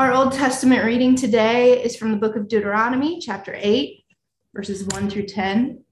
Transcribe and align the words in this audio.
Our 0.00 0.14
Old 0.14 0.32
Testament 0.32 0.86
reading 0.86 1.14
today 1.14 1.82
is 1.82 1.94
from 1.94 2.10
the 2.10 2.16
book 2.16 2.34
of 2.34 2.48
Deuteronomy, 2.48 3.20
chapter 3.20 3.54
8, 3.54 4.02
verses 4.54 4.82
1 4.94 5.10
through 5.10 5.26
10. 5.26 5.84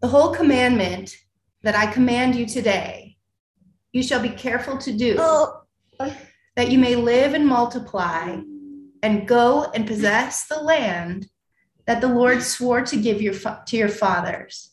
The 0.00 0.08
whole 0.08 0.34
commandment 0.34 1.14
that 1.62 1.76
I 1.76 1.92
command 1.92 2.34
you 2.34 2.46
today, 2.46 3.18
you 3.92 4.02
shall 4.02 4.22
be 4.22 4.30
careful 4.30 4.78
to 4.78 4.94
do, 4.94 5.16
oh. 5.18 5.60
that 6.56 6.70
you 6.70 6.78
may 6.78 6.96
live 6.96 7.34
and 7.34 7.46
multiply 7.46 8.38
and 9.02 9.28
go 9.28 9.70
and 9.74 9.86
possess 9.86 10.46
the 10.46 10.62
land 10.62 11.28
that 11.86 12.00
the 12.00 12.08
Lord 12.08 12.42
swore 12.42 12.80
to 12.80 12.96
give 12.96 13.20
your, 13.20 13.34
to 13.34 13.76
your 13.76 13.90
fathers. 13.90 14.70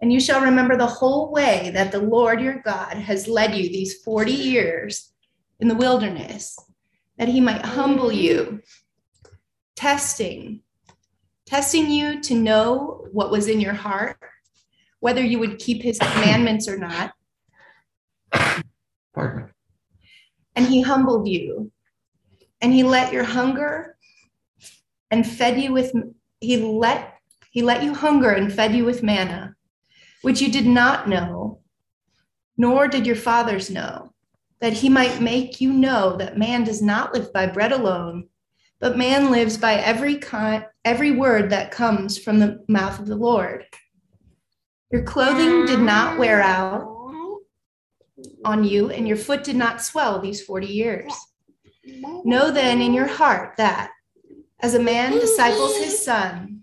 And 0.00 0.10
you 0.10 0.20
shall 0.20 0.40
remember 0.40 0.78
the 0.78 0.86
whole 0.86 1.30
way 1.30 1.70
that 1.74 1.92
the 1.92 2.00
Lord 2.00 2.40
your 2.40 2.62
God 2.64 2.94
has 2.94 3.28
led 3.28 3.54
you 3.54 3.64
these 3.68 4.02
40 4.02 4.32
years 4.32 5.12
in 5.60 5.68
the 5.68 5.74
wilderness, 5.74 6.56
that 7.22 7.28
he 7.28 7.40
might 7.40 7.64
humble 7.64 8.10
you, 8.10 8.60
testing, 9.76 10.60
testing 11.46 11.88
you 11.88 12.20
to 12.20 12.34
know 12.34 13.06
what 13.12 13.30
was 13.30 13.46
in 13.46 13.60
your 13.60 13.74
heart, 13.74 14.18
whether 14.98 15.22
you 15.22 15.38
would 15.38 15.60
keep 15.60 15.82
his 15.82 16.00
commandments 16.00 16.66
or 16.66 16.76
not. 16.76 17.12
Pardon 19.14 19.44
me. 19.44 19.52
And 20.56 20.66
he 20.66 20.82
humbled 20.82 21.28
you, 21.28 21.70
and 22.60 22.72
he 22.72 22.82
let 22.82 23.12
your 23.12 23.22
hunger 23.22 23.96
and 25.12 25.24
fed 25.24 25.60
you 25.60 25.72
with 25.72 25.92
he 26.40 26.56
let 26.56 27.18
he 27.52 27.62
let 27.62 27.84
you 27.84 27.94
hunger 27.94 28.30
and 28.30 28.52
fed 28.52 28.74
you 28.74 28.84
with 28.84 29.04
manna 29.04 29.54
which 30.22 30.40
you 30.40 30.50
did 30.50 30.66
not 30.66 31.08
know 31.08 31.60
nor 32.56 32.88
did 32.88 33.06
your 33.06 33.14
fathers 33.14 33.70
know 33.70 34.11
that 34.62 34.72
he 34.72 34.88
might 34.88 35.20
make 35.20 35.60
you 35.60 35.70
know 35.72 36.16
that 36.16 36.38
man 36.38 36.64
does 36.64 36.80
not 36.80 37.12
live 37.12 37.30
by 37.34 37.44
bread 37.46 37.72
alone 37.72 38.26
but 38.80 38.96
man 38.96 39.30
lives 39.30 39.58
by 39.58 39.74
every 39.74 40.16
kind 40.16 40.64
every 40.84 41.10
word 41.10 41.50
that 41.50 41.70
comes 41.70 42.16
from 42.16 42.38
the 42.38 42.64
mouth 42.68 42.98
of 42.98 43.06
the 43.06 43.16
lord 43.16 43.66
your 44.90 45.02
clothing 45.02 45.66
did 45.66 45.80
not 45.80 46.18
wear 46.18 46.40
out 46.40 46.88
on 48.46 48.64
you 48.64 48.88
and 48.88 49.06
your 49.06 49.16
foot 49.18 49.44
did 49.44 49.56
not 49.56 49.82
swell 49.82 50.18
these 50.18 50.42
40 50.42 50.66
years 50.66 51.12
know 52.24 52.50
then 52.50 52.80
in 52.80 52.94
your 52.94 53.08
heart 53.08 53.56
that 53.58 53.90
as 54.62 54.74
a 54.74 54.78
man 54.78 55.12
disciples 55.12 55.76
his 55.76 56.04
son. 56.04 56.62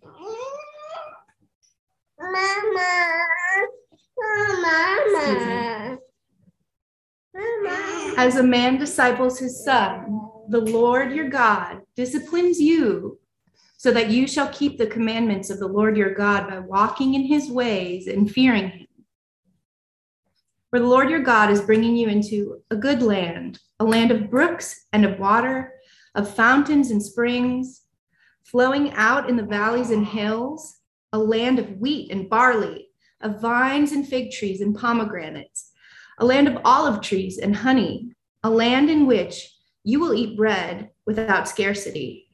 Mama. 2.17 3.25
Mama. 4.17 5.99
As 7.35 8.35
a 8.35 8.43
man 8.43 8.77
disciples 8.77 9.39
his 9.39 9.63
son, 9.63 10.21
the 10.49 10.59
Lord 10.59 11.13
your 11.13 11.29
God 11.29 11.81
disciplines 11.95 12.59
you 12.59 13.19
so 13.77 13.91
that 13.91 14.09
you 14.09 14.27
shall 14.27 14.49
keep 14.49 14.77
the 14.77 14.87
commandments 14.87 15.49
of 15.49 15.59
the 15.59 15.67
Lord 15.67 15.95
your 15.95 16.13
God 16.13 16.49
by 16.49 16.59
walking 16.59 17.13
in 17.13 17.23
his 17.23 17.49
ways 17.49 18.07
and 18.07 18.29
fearing 18.29 18.69
him. 18.69 18.87
For 20.69 20.79
the 20.79 20.85
Lord 20.85 21.09
your 21.09 21.21
God 21.21 21.49
is 21.49 21.61
bringing 21.61 21.95
you 21.95 22.09
into 22.09 22.61
a 22.69 22.75
good 22.75 23.01
land, 23.01 23.59
a 23.79 23.85
land 23.85 24.11
of 24.11 24.29
brooks 24.29 24.85
and 24.91 25.05
of 25.05 25.17
water, 25.17 25.73
of 26.15 26.33
fountains 26.35 26.91
and 26.91 27.01
springs 27.01 27.83
flowing 28.43 28.91
out 28.93 29.29
in 29.29 29.35
the 29.35 29.43
valleys 29.43 29.91
and 29.91 30.05
hills, 30.05 30.79
a 31.13 31.17
land 31.17 31.59
of 31.59 31.77
wheat 31.77 32.11
and 32.11 32.29
barley, 32.29 32.87
of 33.21 33.39
vines 33.39 33.91
and 33.91 34.07
fig 34.07 34.31
trees 34.31 34.61
and 34.61 34.75
pomegranates, 34.75 35.68
a 36.19 36.25
land 36.25 36.47
of 36.47 36.61
olive 36.65 37.01
trees 37.01 37.37
and 37.37 37.55
honey, 37.55 38.11
a 38.43 38.49
land 38.49 38.89
in 38.89 39.05
which 39.05 39.55
you 39.83 39.99
will 39.99 40.13
eat 40.13 40.37
bread 40.37 40.89
without 41.05 41.47
scarcity, 41.47 42.29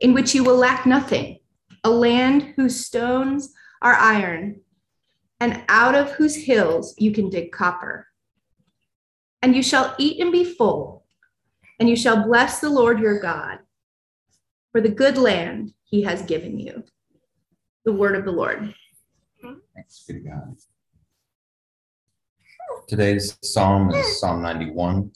in 0.00 0.14
which 0.14 0.34
you 0.34 0.44
will 0.44 0.56
lack 0.56 0.86
nothing, 0.86 1.38
a 1.82 1.90
land 1.90 2.54
whose 2.56 2.86
stones 2.86 3.52
are 3.82 3.94
iron, 3.94 4.60
and 5.40 5.62
out 5.68 5.94
of 5.94 6.12
whose 6.12 6.36
hills 6.36 6.94
you 6.96 7.12
can 7.12 7.28
dig 7.28 7.52
copper. 7.52 8.06
And 9.42 9.54
you 9.54 9.62
shall 9.62 9.94
eat 9.98 10.20
and 10.20 10.32
be 10.32 10.44
full, 10.44 11.04
and 11.78 11.88
you 11.88 11.96
shall 11.96 12.24
bless 12.24 12.60
the 12.60 12.70
Lord 12.70 13.00
your 13.00 13.20
God 13.20 13.58
for 14.72 14.80
the 14.80 14.88
good 14.88 15.18
land 15.18 15.74
he 15.84 16.02
has 16.02 16.22
given 16.22 16.58
you. 16.58 16.84
The 17.84 17.92
word 17.92 18.16
of 18.16 18.24
the 18.24 18.32
Lord. 18.32 18.74
Thanks 19.74 20.04
be 20.06 20.14
to 20.14 20.20
God. 20.20 20.56
Today's 22.88 23.38
psalm 23.42 23.90
is 23.90 24.06
mm. 24.06 24.14
Psalm 24.14 24.42
91. 24.42 25.10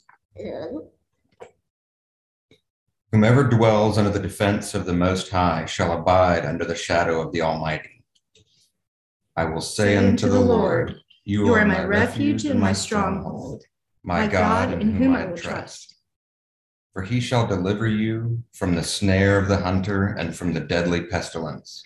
Whomever 3.11 3.43
dwells 3.43 3.97
under 3.97 4.09
the 4.09 4.19
defense 4.19 4.75
of 4.75 4.85
the 4.85 4.93
Most 4.93 5.29
High 5.29 5.65
shall 5.65 5.97
abide 5.97 6.45
under 6.45 6.65
the 6.65 6.75
shadow 6.75 7.21
of 7.21 7.31
the 7.31 7.41
Almighty. 7.41 8.03
I 9.35 9.45
will 9.45 9.61
say 9.61 9.97
unto 9.97 10.27
the 10.27 10.39
Lord, 10.39 10.95
You 11.23 11.53
are 11.53 11.65
my 11.65 11.83
refuge 11.83 12.45
and 12.45 12.59
my 12.59 12.73
stronghold, 12.73 13.63
my 14.03 14.27
God 14.27 14.81
in 14.81 14.95
whom 14.95 15.15
I 15.15 15.25
will 15.25 15.37
trust. 15.37 15.95
For 16.93 17.03
he 17.03 17.19
shall 17.19 17.47
deliver 17.47 17.87
you 17.87 18.43
from 18.51 18.75
the 18.75 18.83
snare 18.83 19.39
of 19.39 19.47
the 19.47 19.57
hunter 19.57 20.07
and 20.07 20.35
from 20.35 20.53
the 20.53 20.59
deadly 20.59 21.01
pestilence. 21.01 21.83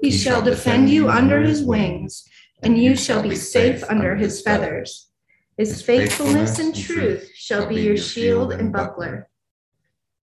He 0.00 0.10
shall 0.10 0.42
defend 0.42 0.90
you 0.90 1.08
under 1.08 1.40
his 1.40 1.64
wings, 1.64 2.24
and 2.62 2.78
you 2.78 2.96
shall 2.96 3.22
be 3.22 3.34
safe 3.34 3.82
under 3.88 4.16
his 4.16 4.42
feathers. 4.42 5.10
His 5.56 5.82
faithfulness 5.82 6.58
and 6.58 6.74
truth 6.74 7.30
shall 7.34 7.66
be 7.66 7.82
your 7.82 7.96
shield 7.96 8.52
and 8.52 8.72
buckler. 8.72 9.28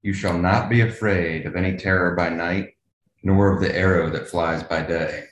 You 0.01 0.13
shall 0.13 0.37
not 0.37 0.69
be 0.69 0.81
afraid 0.81 1.45
of 1.45 1.55
any 1.55 1.77
terror 1.77 2.15
by 2.15 2.29
night, 2.29 2.75
nor 3.23 3.53
of 3.53 3.61
the 3.61 3.75
arrow 3.75 4.09
that 4.11 4.27
flies 4.27 4.63
by 4.63 4.81
day, 4.83 5.25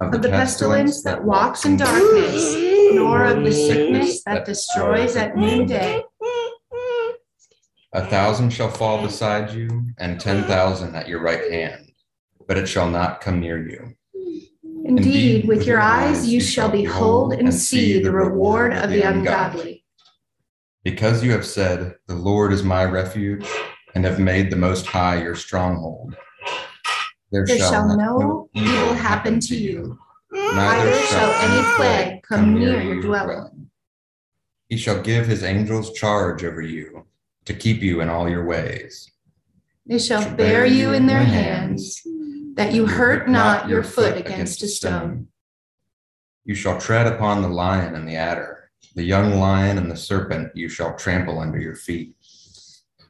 Of 0.00 0.12
the 0.12 0.28
pestilence 0.28 1.02
that 1.04 1.24
walks 1.24 1.64
in 1.64 1.76
darkness, 1.76 2.54
nor 2.92 3.24
of 3.24 3.44
the 3.44 3.52
sickness 3.52 4.22
that 4.24 4.44
destroys 4.44 5.16
at 5.16 5.36
noonday. 5.36 6.02
A 7.92 8.06
thousand 8.06 8.50
shall 8.50 8.70
fall 8.70 9.00
beside 9.00 9.52
you, 9.52 9.86
and 9.98 10.20
ten 10.20 10.44
thousand 10.44 10.94
at 10.94 11.08
your 11.08 11.22
right 11.22 11.50
hand, 11.50 11.92
but 12.46 12.58
it 12.58 12.66
shall 12.66 12.90
not 12.90 13.20
come 13.20 13.40
near 13.40 13.66
you. 13.66 13.94
Indeed, 14.86 15.48
with 15.48 15.66
your 15.66 15.80
eyes 15.80 16.28
you 16.28 16.40
shall 16.40 16.70
behold 16.70 17.32
and 17.32 17.52
see 17.52 18.00
the 18.00 18.12
reward 18.12 18.72
of 18.72 18.90
the 18.90 19.02
ungodly. 19.02 19.84
Because 20.84 21.24
you 21.24 21.32
have 21.32 21.44
said, 21.44 21.96
The 22.06 22.14
Lord 22.14 22.52
is 22.52 22.62
my 22.62 22.84
refuge, 22.84 23.44
and 23.96 24.04
have 24.04 24.20
made 24.20 24.48
the 24.48 24.56
Most 24.56 24.86
High 24.86 25.20
your 25.22 25.34
stronghold. 25.34 26.16
There 27.32 27.48
shall 27.48 27.96
no 27.96 28.48
evil 28.54 28.94
happen 28.94 29.40
to 29.40 29.56
you, 29.56 29.98
neither 30.30 30.94
shall 31.06 31.32
any 31.32 31.76
plague 31.76 32.22
come 32.22 32.54
near 32.54 32.80
your 32.80 33.02
dwelling. 33.02 33.68
He 34.68 34.76
shall 34.76 35.02
give 35.02 35.26
his 35.26 35.42
angels 35.42 35.94
charge 35.94 36.44
over 36.44 36.62
you 36.62 37.06
to 37.44 37.54
keep 37.54 37.82
you 37.82 38.02
in 38.02 38.08
all 38.08 38.28
your 38.28 38.44
ways. 38.44 39.10
They 39.84 39.98
shall 39.98 40.32
bear 40.36 40.64
you 40.64 40.92
in 40.92 41.06
their 41.06 41.24
hands, 41.24 42.06
that 42.56 42.72
you 42.72 42.86
hurt 42.86 43.28
not 43.28 43.68
your 43.68 43.82
foot 43.82 44.16
against 44.16 44.62
a 44.62 44.68
stone. 44.68 45.28
You 46.44 46.54
shall 46.54 46.80
tread 46.80 47.06
upon 47.06 47.42
the 47.42 47.48
lion 47.48 47.94
and 47.94 48.08
the 48.08 48.16
adder, 48.16 48.70
the 48.94 49.04
young 49.04 49.38
lion 49.38 49.76
and 49.78 49.90
the 49.90 49.96
serpent 49.96 50.56
you 50.56 50.68
shall 50.68 50.96
trample 50.96 51.38
under 51.38 51.60
your 51.60 51.76
feet. 51.76 52.16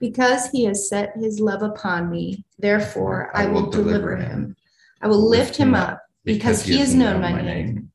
Because 0.01 0.51
he 0.51 0.65
has 0.65 0.89
set 0.89 1.17
his 1.17 1.39
love 1.39 1.63
upon 1.63 2.11
me, 2.11 2.45
therefore 2.59 3.31
I 3.35 3.47
will 3.47 3.71
deliver 3.71 4.17
him. 4.17 4.57
I 5.01 5.07
will 5.07 5.29
lift 5.29 5.57
him 5.57 5.75
up, 5.75 6.03
because 6.25 6.63
he 6.63 6.79
has 6.79 6.95
known 6.95 7.21
my 7.21 7.41
name. 7.41 7.93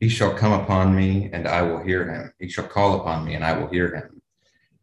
He 0.00 0.08
shall 0.08 0.34
come 0.34 0.52
upon 0.52 0.96
me, 0.96 1.28
and 1.32 1.46
I 1.46 1.62
will 1.62 1.82
hear 1.82 2.10
him. 2.10 2.32
He 2.40 2.48
shall 2.48 2.66
call 2.66 3.00
upon 3.00 3.24
me, 3.24 3.34
and 3.34 3.44
I 3.44 3.56
will 3.56 3.68
hear 3.68 3.94
him. 3.94 4.22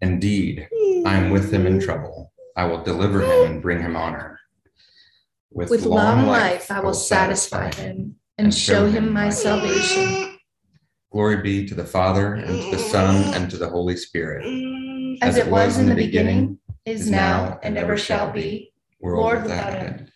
Indeed, 0.02 0.68
I 1.06 1.16
am 1.16 1.32
with 1.32 1.52
him 1.52 1.66
in 1.66 1.82
trouble. 1.82 2.32
I 2.56 2.66
will 2.66 2.84
deliver 2.84 3.22
him 3.22 3.52
and 3.52 3.62
bring 3.62 3.82
him 3.82 3.96
honor. 3.96 4.39
With, 5.52 5.70
with 5.70 5.86
long 5.86 6.28
life, 6.28 6.70
I 6.72 6.80
will 6.80 6.94
satisfy 6.94 7.74
him 7.74 8.16
and 8.38 8.54
show 8.54 8.86
him 8.86 9.12
my 9.12 9.30
salvation. 9.30 10.38
Glory 11.12 11.42
be 11.42 11.68
to 11.68 11.74
the 11.74 11.84
Father, 11.84 12.36
and 12.36 12.62
to 12.62 12.72
the 12.72 12.78
Son, 12.78 13.34
and 13.34 13.50
to 13.50 13.58
the 13.58 13.68
Holy 13.68 13.98
Spirit. 13.98 14.46
As, 15.24 15.38
it 15.38 15.48
was 15.48 15.80
in 15.80 15.90
the 15.90 15.96
beginning, 15.96 16.60
is 16.86 17.10
now, 17.10 17.60
and 17.64 17.78
ever 17.78 17.98
shall 17.98 18.32
be, 18.32 18.72
world 19.00 19.42
without 19.42 19.74
end. 19.74 20.12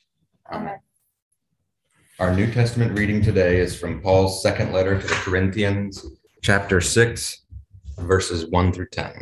Amen. 0.51 0.77
Our 2.19 2.35
New 2.35 2.51
Testament 2.51 2.97
reading 2.97 3.23
today 3.23 3.59
is 3.59 3.75
from 3.75 4.01
Paul's 4.01 4.43
second 4.43 4.71
letter 4.71 5.01
to 5.01 5.07
the 5.07 5.13
Corinthians, 5.15 6.05
chapter 6.43 6.79
6, 6.79 7.45
verses 7.97 8.45
1 8.51 8.71
through 8.71 8.89
10. 8.91 9.13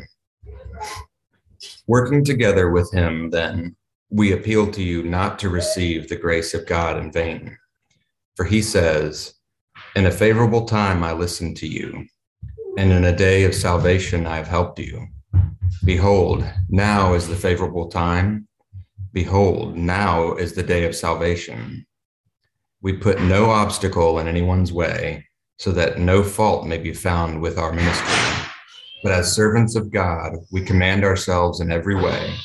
Working 1.87 2.25
together 2.25 2.69
with 2.69 2.91
him, 2.93 3.29
then, 3.29 3.77
we 4.11 4.33
appeal 4.33 4.69
to 4.69 4.83
you 4.83 5.03
not 5.03 5.39
to 5.39 5.49
receive 5.49 6.09
the 6.09 6.17
grace 6.17 6.53
of 6.53 6.67
God 6.67 6.97
in 6.97 7.13
vain. 7.13 7.57
For 8.35 8.43
he 8.43 8.61
says, 8.61 9.35
In 9.95 10.05
a 10.05 10.11
favorable 10.11 10.65
time 10.65 11.01
I 11.01 11.13
listened 11.13 11.55
to 11.57 11.67
you, 11.67 12.05
and 12.77 12.91
in 12.91 13.05
a 13.05 13.15
day 13.15 13.45
of 13.45 13.55
salvation 13.55 14.27
I 14.27 14.35
have 14.35 14.49
helped 14.49 14.79
you. 14.79 15.07
Behold, 15.85 16.43
now 16.67 17.13
is 17.13 17.29
the 17.29 17.37
favorable 17.37 17.87
time. 17.87 18.49
Behold, 19.13 19.77
now 19.77 20.33
is 20.33 20.53
the 20.53 20.63
day 20.63 20.83
of 20.83 20.93
salvation. 20.93 21.85
We 22.81 22.93
put 22.93 23.21
no 23.21 23.49
obstacle 23.49 24.19
in 24.19 24.27
anyone's 24.27 24.73
way, 24.73 25.25
so 25.57 25.71
that 25.71 25.99
no 25.99 26.21
fault 26.21 26.67
may 26.67 26.79
be 26.79 26.93
found 26.93 27.41
with 27.41 27.57
our 27.57 27.71
ministry. 27.71 28.47
But 29.03 29.13
as 29.13 29.33
servants 29.33 29.75
of 29.75 29.89
God, 29.89 30.33
we 30.51 30.65
command 30.65 31.05
ourselves 31.05 31.61
in 31.61 31.71
every 31.71 31.95
way 31.95 32.35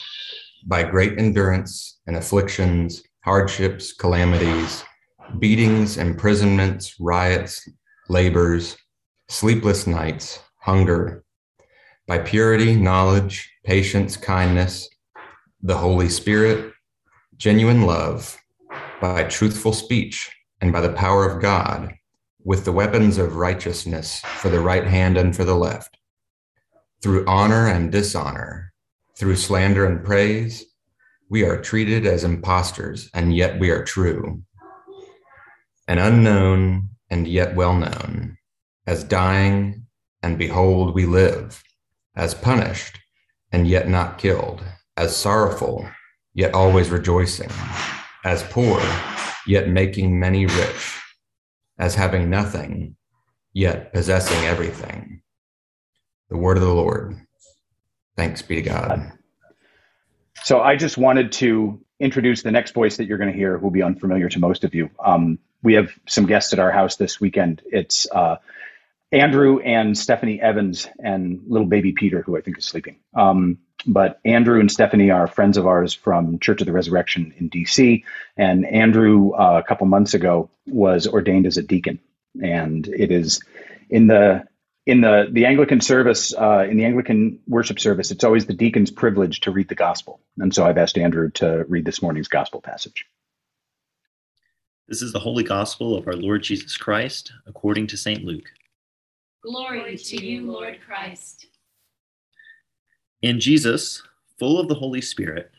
by 0.66 0.82
great 0.82 1.18
endurance 1.18 2.00
and 2.06 2.16
afflictions, 2.16 3.02
hardships, 3.24 3.92
calamities, 3.92 4.84
beatings, 5.38 5.96
imprisonments, 5.96 6.96
riots, 6.98 7.68
labors, 8.08 8.76
sleepless 9.28 9.86
nights, 9.86 10.40
hunger, 10.60 11.24
by 12.06 12.18
purity, 12.18 12.74
knowledge, 12.74 13.50
patience, 13.64 14.16
kindness, 14.16 14.88
the 15.62 15.76
Holy 15.76 16.08
Spirit, 16.08 16.72
genuine 17.36 17.82
love, 17.82 18.36
by 19.00 19.24
truthful 19.24 19.72
speech, 19.72 20.30
and 20.60 20.72
by 20.72 20.80
the 20.80 20.92
power 20.92 21.28
of 21.28 21.40
God, 21.40 21.94
with 22.44 22.64
the 22.64 22.72
weapons 22.72 23.18
of 23.18 23.36
righteousness 23.36 24.20
for 24.20 24.48
the 24.48 24.60
right 24.60 24.86
hand 24.86 25.16
and 25.16 25.34
for 25.34 25.44
the 25.44 25.56
left, 25.56 25.98
through 27.02 27.24
honor 27.26 27.68
and 27.68 27.92
dishonor, 27.92 28.72
through 29.18 29.36
slander 29.36 29.86
and 29.86 30.04
praise, 30.04 30.64
we 31.28 31.44
are 31.44 31.60
treated 31.60 32.06
as 32.06 32.24
impostors, 32.24 33.10
and 33.14 33.34
yet 33.34 33.58
we 33.58 33.70
are 33.70 33.84
true, 33.84 34.42
and 35.88 35.98
unknown, 35.98 36.88
and 37.10 37.26
yet 37.26 37.54
well 37.54 37.74
known, 37.74 38.36
as 38.86 39.04
dying, 39.04 39.86
and 40.22 40.38
behold, 40.38 40.94
we 40.94 41.06
live. 41.06 41.62
As 42.14 42.34
punished 42.34 42.98
and 43.52 43.68
yet 43.68 43.88
not 43.88 44.18
killed, 44.18 44.64
as 44.96 45.14
sorrowful 45.14 45.86
yet 46.34 46.54
always 46.54 46.90
rejoicing, 46.90 47.50
as 48.24 48.42
poor 48.44 48.80
yet 49.46 49.68
making 49.68 50.18
many 50.18 50.46
rich, 50.46 51.00
as 51.78 51.94
having 51.94 52.28
nothing 52.30 52.96
yet 53.52 53.92
possessing 53.92 54.44
everything. 54.44 55.22
The 56.30 56.36
word 56.36 56.56
of 56.56 56.62
the 56.62 56.74
Lord. 56.74 57.25
Thanks 58.16 58.42
be 58.42 58.56
to 58.56 58.62
God. 58.62 59.12
So 60.42 60.60
I 60.60 60.76
just 60.76 60.96
wanted 60.96 61.32
to 61.32 61.80
introduce 61.98 62.42
the 62.42 62.50
next 62.50 62.72
voice 62.72 62.96
that 62.96 63.06
you're 63.06 63.18
going 63.18 63.32
to 63.32 63.36
hear, 63.36 63.58
who 63.58 63.64
will 63.64 63.70
be 63.70 63.82
unfamiliar 63.82 64.28
to 64.28 64.38
most 64.38 64.64
of 64.64 64.74
you. 64.74 64.90
Um, 65.04 65.38
we 65.62 65.74
have 65.74 65.90
some 66.06 66.26
guests 66.26 66.52
at 66.52 66.58
our 66.58 66.70
house 66.70 66.96
this 66.96 67.20
weekend. 67.20 67.62
It's 67.66 68.06
uh, 68.10 68.36
Andrew 69.12 69.60
and 69.60 69.96
Stephanie 69.96 70.40
Evans 70.40 70.88
and 70.98 71.40
little 71.46 71.66
baby 71.66 71.92
Peter, 71.92 72.22
who 72.22 72.36
I 72.36 72.40
think 72.40 72.58
is 72.58 72.64
sleeping. 72.64 72.96
Um, 73.14 73.58
but 73.86 74.20
Andrew 74.24 74.60
and 74.60 74.70
Stephanie 74.70 75.10
are 75.10 75.26
friends 75.26 75.56
of 75.56 75.66
ours 75.66 75.94
from 75.94 76.38
Church 76.38 76.60
of 76.60 76.66
the 76.66 76.72
Resurrection 76.72 77.34
in 77.38 77.48
DC. 77.50 78.04
And 78.36 78.66
Andrew, 78.66 79.32
uh, 79.32 79.60
a 79.64 79.66
couple 79.66 79.86
months 79.86 80.14
ago, 80.14 80.50
was 80.66 81.06
ordained 81.06 81.46
as 81.46 81.56
a 81.56 81.62
deacon. 81.62 82.00
And 82.42 82.86
it 82.88 83.10
is 83.10 83.40
in 83.88 84.08
the 84.08 84.44
in 84.86 85.00
the 85.00 85.28
the 85.30 85.46
Anglican 85.46 85.80
service, 85.80 86.32
uh, 86.32 86.66
in 86.70 86.76
the 86.76 86.84
Anglican 86.84 87.40
worship 87.48 87.80
service, 87.80 88.10
it's 88.10 88.24
always 88.24 88.46
the 88.46 88.54
deacon's 88.54 88.90
privilege 88.90 89.40
to 89.40 89.50
read 89.50 89.68
the 89.68 89.74
gospel. 89.74 90.20
And 90.38 90.54
so 90.54 90.64
I've 90.64 90.78
asked 90.78 90.96
Andrew 90.96 91.30
to 91.32 91.64
read 91.68 91.84
this 91.84 92.00
morning's 92.00 92.28
gospel 92.28 92.60
passage. 92.60 93.04
This 94.88 95.02
is 95.02 95.12
the 95.12 95.18
Holy 95.18 95.42
Gospel 95.42 95.96
of 95.96 96.06
our 96.06 96.14
Lord 96.14 96.44
Jesus 96.44 96.76
Christ 96.76 97.32
according 97.48 97.88
to 97.88 97.96
St. 97.96 98.22
Luke. 98.22 98.52
Glory 99.42 99.96
to 99.96 100.24
you, 100.24 100.50
Lord 100.50 100.78
Christ. 100.86 101.46
And 103.22 103.40
Jesus, 103.40 104.02
full 104.38 104.60
of 104.60 104.68
the 104.68 104.74
Holy 104.76 105.00
Spirit, 105.00 105.50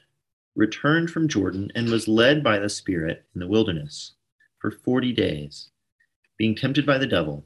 returned 0.55 1.11
from 1.11 1.27
Jordan 1.27 1.69
and 1.75 1.89
was 1.89 2.07
led 2.07 2.41
by 2.41 2.59
the 2.59 2.69
Spirit 2.69 3.25
in 3.35 3.41
the 3.41 3.47
wilderness 3.47 4.13
for 4.59 4.71
40 4.71 5.11
days, 5.11 5.69
being 6.37 6.55
tempted 6.55 6.85
by 6.85 6.97
the 6.97 7.05
devil. 7.05 7.45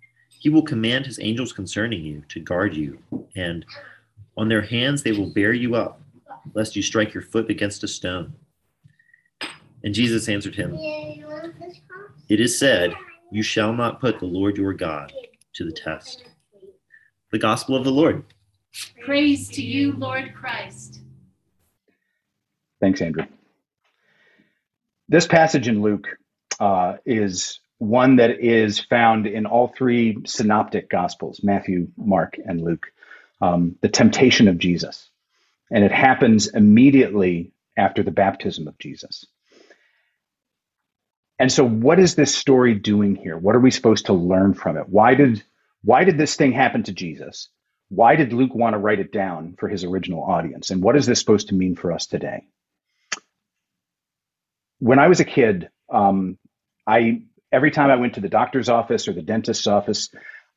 He 0.41 0.49
will 0.49 0.63
command 0.63 1.05
His 1.05 1.19
angels 1.19 1.53
concerning 1.53 2.03
you 2.03 2.23
to 2.29 2.39
guard 2.39 2.75
you, 2.75 2.97
and 3.35 3.63
on 4.35 4.49
their 4.49 4.63
hands 4.63 5.03
they 5.03 5.11
will 5.11 5.29
bear 5.29 5.53
you 5.53 5.75
up, 5.75 6.01
lest 6.55 6.75
you 6.75 6.81
strike 6.81 7.13
your 7.13 7.21
foot 7.21 7.51
against 7.51 7.83
a 7.83 7.87
stone. 7.87 8.33
And 9.83 9.93
Jesus 9.93 10.27
answered 10.27 10.55
him, 10.55 10.73
It 12.27 12.39
is 12.39 12.57
said, 12.57 12.95
you 13.31 13.43
shall 13.43 13.71
not 13.71 14.01
put 14.01 14.19
the 14.19 14.25
Lord 14.25 14.57
your 14.57 14.73
God 14.73 15.13
to 15.53 15.63
the 15.63 15.71
test. 15.71 16.23
The 17.31 17.37
gospel 17.37 17.75
of 17.75 17.83
the 17.83 17.91
Lord. 17.91 18.23
Praise 19.05 19.47
to 19.49 19.61
you, 19.61 19.93
Lord 19.93 20.33
Christ. 20.33 21.01
Thanks, 22.79 22.99
Andrew. 22.99 23.25
This 25.07 25.27
passage 25.27 25.67
in 25.67 25.83
Luke 25.83 26.07
uh, 26.59 26.97
is 27.05 27.60
one 27.81 28.17
that 28.17 28.41
is 28.41 28.79
found 28.79 29.25
in 29.25 29.47
all 29.47 29.67
three 29.75 30.15
synoptic 30.27 30.87
gospels 30.87 31.41
Matthew, 31.43 31.87
Mark, 31.97 32.37
and 32.45 32.61
Luke. 32.61 32.87
Um, 33.41 33.75
the 33.81 33.89
temptation 33.89 34.47
of 34.47 34.59
Jesus. 34.59 35.09
And 35.71 35.83
it 35.83 35.91
happens 35.91 36.47
immediately 36.47 37.53
after 37.75 38.03
the 38.03 38.11
baptism 38.11 38.67
of 38.67 38.77
Jesus. 38.77 39.25
And 41.39 41.51
so 41.51 41.67
what 41.67 41.99
is 41.99 42.13
this 42.13 42.35
story 42.35 42.75
doing 42.75 43.15
here? 43.15 43.35
What 43.35 43.55
are 43.55 43.59
we 43.59 43.71
supposed 43.71 44.05
to 44.07 44.13
learn 44.13 44.53
from 44.53 44.77
it? 44.77 44.87
Why 44.87 45.15
did 45.15 45.43
why 45.83 46.03
did 46.03 46.19
this 46.19 46.35
thing 46.35 46.51
happen 46.51 46.83
to 46.83 46.93
Jesus? 46.93 47.49
Why 47.89 48.15
did 48.15 48.31
Luke 48.31 48.53
want 48.53 48.75
to 48.75 48.79
write 48.79 48.99
it 48.99 49.11
down 49.11 49.55
for 49.57 49.67
his 49.67 49.83
original 49.83 50.23
audience? 50.23 50.69
And 50.69 50.83
what 50.83 50.95
is 50.95 51.07
this 51.07 51.19
supposed 51.19 51.47
to 51.47 51.55
mean 51.55 51.75
for 51.75 51.91
us 51.91 52.05
today? 52.05 52.45
When 54.77 54.99
I 54.99 55.07
was 55.07 55.19
a 55.19 55.25
kid, 55.25 55.69
um, 55.91 56.37
I 56.85 57.23
every 57.51 57.71
time 57.71 57.89
I 57.89 57.95
went 57.95 58.15
to 58.15 58.21
the 58.21 58.29
doctor's 58.29 58.69
office 58.69 59.07
or 59.07 59.13
the 59.13 59.21
dentist's 59.21 59.67
office, 59.67 60.09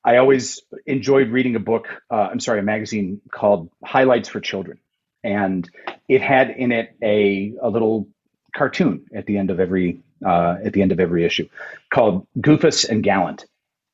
I 0.05 0.19
always 0.19 0.61
enjoyed 0.87 1.29
reading 1.29 1.57
a 1.57 1.61
book. 1.61 1.89
Uh, 2.11 2.29
I'm 2.31 2.41
sorry, 2.41 2.61
a 2.61 2.63
magazine 2.63 3.21
called 3.31 3.71
Highlights 3.83 4.29
for 4.29 4.41
Children, 4.41 4.79
and 5.23 5.69
it 6.09 6.21
had 6.21 6.51
in 6.51 6.73
it 6.73 6.95
a 7.03 7.55
a 7.61 7.69
little 7.71 8.09
cartoon 8.55 9.07
at 9.15 9.27
the 9.27 9.39
end 9.39 9.51
of 9.51 9.61
every 9.61 10.01
uh, 10.25 10.57
at 10.65 10.73
the 10.73 10.83
end 10.83 10.93
of 10.93 11.01
every 11.01 11.25
issue 11.25 11.49
called 11.93 12.27
Goofus 12.39 12.89
and 12.89 13.03
Gallant. 13.03 13.47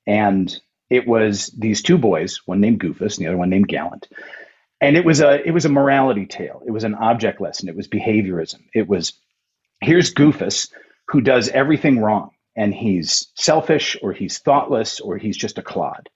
And 0.06 0.54
it 0.88 1.06
was 1.06 1.46
these 1.56 1.82
two 1.82 1.98
boys, 1.98 2.40
one 2.46 2.60
named 2.60 2.80
Goofus 2.80 3.16
and 3.16 3.24
the 3.24 3.28
other 3.28 3.36
one 3.36 3.50
named 3.50 3.68
Gallant. 3.68 4.08
And 4.80 4.96
it 4.96 5.04
was 5.04 5.20
a 5.20 5.46
it 5.46 5.52
was 5.52 5.64
a 5.64 5.68
morality 5.68 6.26
tale. 6.26 6.62
It 6.66 6.72
was 6.72 6.84
an 6.84 6.96
object 6.96 7.40
lesson. 7.40 7.68
It 7.68 7.76
was 7.76 7.86
behaviorism. 7.86 8.62
It 8.74 8.88
was 8.88 9.12
here's 9.80 10.12
Goofus 10.12 10.72
who 11.06 11.20
does 11.20 11.48
everything 11.48 12.00
wrong 12.00 12.32
and 12.56 12.74
he's 12.74 13.28
selfish 13.34 13.96
or 14.02 14.12
he's 14.12 14.38
thoughtless 14.38 15.00
or 15.00 15.18
he's 15.18 15.36
just 15.36 15.58
a 15.58 15.62
clod. 15.62 16.08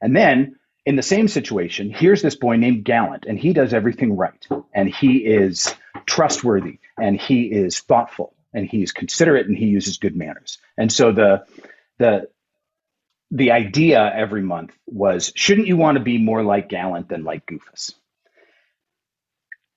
And 0.00 0.14
then 0.14 0.56
in 0.84 0.96
the 0.96 1.02
same 1.02 1.28
situation, 1.28 1.90
here's 1.90 2.22
this 2.22 2.36
boy 2.36 2.56
named 2.56 2.84
Gallant, 2.84 3.24
and 3.26 3.38
he 3.38 3.52
does 3.52 3.74
everything 3.74 4.16
right, 4.16 4.46
and 4.72 4.88
he 4.88 5.16
is 5.18 5.74
trustworthy, 6.06 6.78
and 6.96 7.20
he 7.20 7.44
is 7.44 7.80
thoughtful, 7.80 8.34
and 8.54 8.68
he's 8.68 8.92
considerate 8.92 9.46
and 9.46 9.56
he 9.56 9.66
uses 9.66 9.98
good 9.98 10.16
manners. 10.16 10.58
And 10.78 10.92
so 10.92 11.12
the 11.12 11.44
the 11.98 12.28
the 13.32 13.50
idea 13.50 14.12
every 14.14 14.42
month 14.42 14.72
was 14.86 15.32
shouldn't 15.34 15.66
you 15.66 15.76
want 15.76 15.98
to 15.98 16.04
be 16.04 16.18
more 16.18 16.42
like 16.42 16.68
Gallant 16.68 17.08
than 17.08 17.24
like 17.24 17.46
Goofus? 17.46 17.92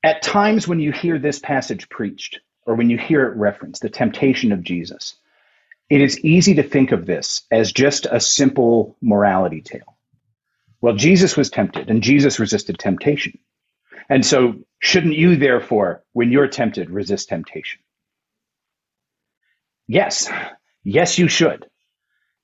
At 0.03 0.21
times 0.21 0.67
when 0.67 0.79
you 0.79 0.91
hear 0.91 1.19
this 1.19 1.39
passage 1.39 1.89
preached, 1.89 2.39
or 2.65 2.75
when 2.75 2.89
you 2.89 2.97
hear 2.97 3.25
it 3.25 3.35
referenced, 3.35 3.81
the 3.81 3.89
temptation 3.89 4.51
of 4.51 4.63
Jesus, 4.63 5.15
it 5.89 6.01
is 6.01 6.19
easy 6.19 6.55
to 6.55 6.63
think 6.63 6.91
of 6.91 7.05
this 7.05 7.43
as 7.51 7.71
just 7.71 8.07
a 8.09 8.19
simple 8.19 8.97
morality 9.01 9.61
tale. 9.61 9.97
Well, 10.81 10.95
Jesus 10.95 11.37
was 11.37 11.49
tempted 11.49 11.89
and 11.89 12.03
Jesus 12.03 12.39
resisted 12.39 12.79
temptation. 12.79 13.39
And 14.09 14.25
so, 14.25 14.55
shouldn't 14.79 15.15
you, 15.15 15.35
therefore, 15.35 16.03
when 16.13 16.31
you're 16.31 16.47
tempted, 16.47 16.89
resist 16.89 17.29
temptation? 17.29 17.81
Yes, 19.87 20.29
yes, 20.83 21.19
you 21.19 21.27
should. 21.27 21.67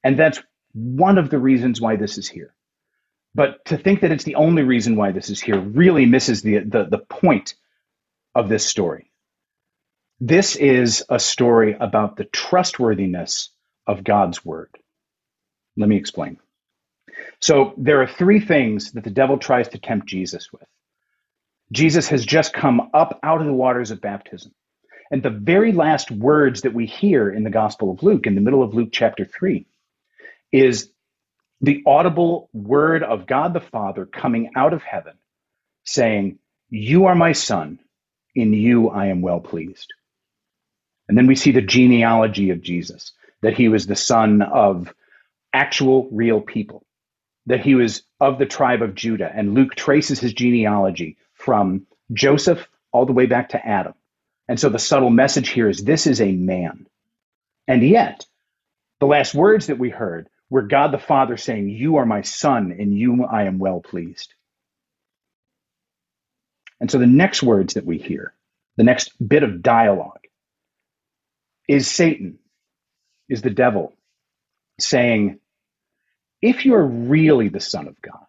And 0.03 0.17
that's 0.17 0.41
one 0.73 1.17
of 1.17 1.29
the 1.29 1.39
reasons 1.39 1.81
why 1.81 1.95
this 1.95 2.17
is 2.17 2.27
here. 2.29 2.55
But 3.35 3.65
to 3.65 3.77
think 3.77 4.01
that 4.01 4.11
it's 4.11 4.23
the 4.23 4.35
only 4.35 4.63
reason 4.63 4.95
why 4.95 5.11
this 5.11 5.29
is 5.29 5.41
here 5.41 5.59
really 5.59 6.05
misses 6.05 6.41
the, 6.41 6.59
the, 6.59 6.85
the 6.85 6.99
point 6.99 7.55
of 8.35 8.49
this 8.49 8.65
story. 8.65 9.11
This 10.27 10.55
is 10.55 11.03
a 11.07 11.19
story 11.19 11.77
about 11.79 12.17
the 12.17 12.23
trustworthiness 12.23 13.51
of 13.85 14.03
God's 14.03 14.43
word. 14.43 14.75
Let 15.77 15.87
me 15.87 15.97
explain. 15.97 16.39
So, 17.39 17.75
there 17.77 18.01
are 18.01 18.07
three 18.07 18.39
things 18.39 18.93
that 18.93 19.03
the 19.03 19.11
devil 19.11 19.37
tries 19.37 19.67
to 19.67 19.77
tempt 19.77 20.07
Jesus 20.07 20.51
with. 20.51 20.67
Jesus 21.71 22.07
has 22.07 22.25
just 22.25 22.53
come 22.53 22.89
up 22.91 23.19
out 23.21 23.39
of 23.39 23.45
the 23.45 23.53
waters 23.53 23.91
of 23.91 24.01
baptism. 24.01 24.51
And 25.11 25.21
the 25.21 25.29
very 25.29 25.71
last 25.71 26.09
words 26.09 26.61
that 26.61 26.73
we 26.73 26.87
hear 26.87 27.29
in 27.29 27.43
the 27.43 27.51
Gospel 27.51 27.91
of 27.91 28.01
Luke, 28.01 28.25
in 28.25 28.33
the 28.33 28.41
middle 28.41 28.63
of 28.63 28.73
Luke 28.73 28.89
chapter 28.91 29.25
3, 29.25 29.67
is 30.51 30.89
the 31.61 31.83
audible 31.85 32.49
word 32.51 33.03
of 33.03 33.27
God 33.27 33.53
the 33.53 33.61
Father 33.61 34.07
coming 34.07 34.53
out 34.55 34.73
of 34.73 34.81
heaven, 34.81 35.19
saying, 35.83 36.39
You 36.71 37.05
are 37.05 37.15
my 37.15 37.33
son, 37.33 37.79
in 38.33 38.53
you 38.53 38.89
I 38.89 39.05
am 39.07 39.21
well 39.21 39.39
pleased. 39.39 39.93
And 41.07 41.17
then 41.17 41.27
we 41.27 41.35
see 41.35 41.51
the 41.51 41.61
genealogy 41.61 42.49
of 42.51 42.61
Jesus, 42.61 43.13
that 43.41 43.55
he 43.55 43.69
was 43.69 43.87
the 43.87 43.95
son 43.95 44.41
of 44.41 44.93
actual 45.53 46.09
real 46.11 46.41
people, 46.41 46.85
that 47.47 47.61
he 47.61 47.75
was 47.75 48.03
of 48.19 48.39
the 48.39 48.45
tribe 48.45 48.81
of 48.81 48.95
Judah. 48.95 49.31
And 49.33 49.53
Luke 49.53 49.75
traces 49.75 50.19
his 50.19 50.33
genealogy 50.33 51.17
from 51.33 51.87
Joseph 52.13 52.67
all 52.91 53.05
the 53.05 53.13
way 53.13 53.27
back 53.27 53.49
to 53.49 53.65
Adam. 53.65 53.93
And 54.47 54.59
so 54.59 54.69
the 54.69 54.79
subtle 54.79 55.09
message 55.09 55.49
here 55.49 55.69
is 55.69 55.83
this 55.83 56.07
is 56.07 56.21
a 56.21 56.31
man. 56.31 56.87
And 57.67 57.83
yet, 57.87 58.25
the 58.99 59.07
last 59.07 59.35
words 59.35 59.67
that 59.67 59.79
we 59.79 59.89
heard 59.89 60.29
were 60.49 60.63
God 60.63 60.91
the 60.91 60.97
Father 60.99 61.37
saying, 61.37 61.69
You 61.69 61.97
are 61.97 62.05
my 62.05 62.21
son, 62.21 62.75
and 62.77 62.97
you 62.97 63.25
I 63.25 63.43
am 63.43 63.59
well 63.59 63.81
pleased. 63.81 64.33
And 66.79 66.91
so 66.91 66.99
the 66.99 67.07
next 67.07 67.43
words 67.43 67.75
that 67.75 67.85
we 67.85 67.97
hear, 67.97 68.33
the 68.77 68.83
next 68.83 69.11
bit 69.25 69.43
of 69.43 69.63
dialogue, 69.63 70.19
is 71.67 71.89
Satan, 71.89 72.39
is 73.29 73.41
the 73.41 73.49
devil 73.49 73.93
saying, 74.79 75.39
If 76.41 76.65
you're 76.65 76.85
really 76.85 77.49
the 77.49 77.59
Son 77.59 77.87
of 77.87 78.01
God, 78.01 78.25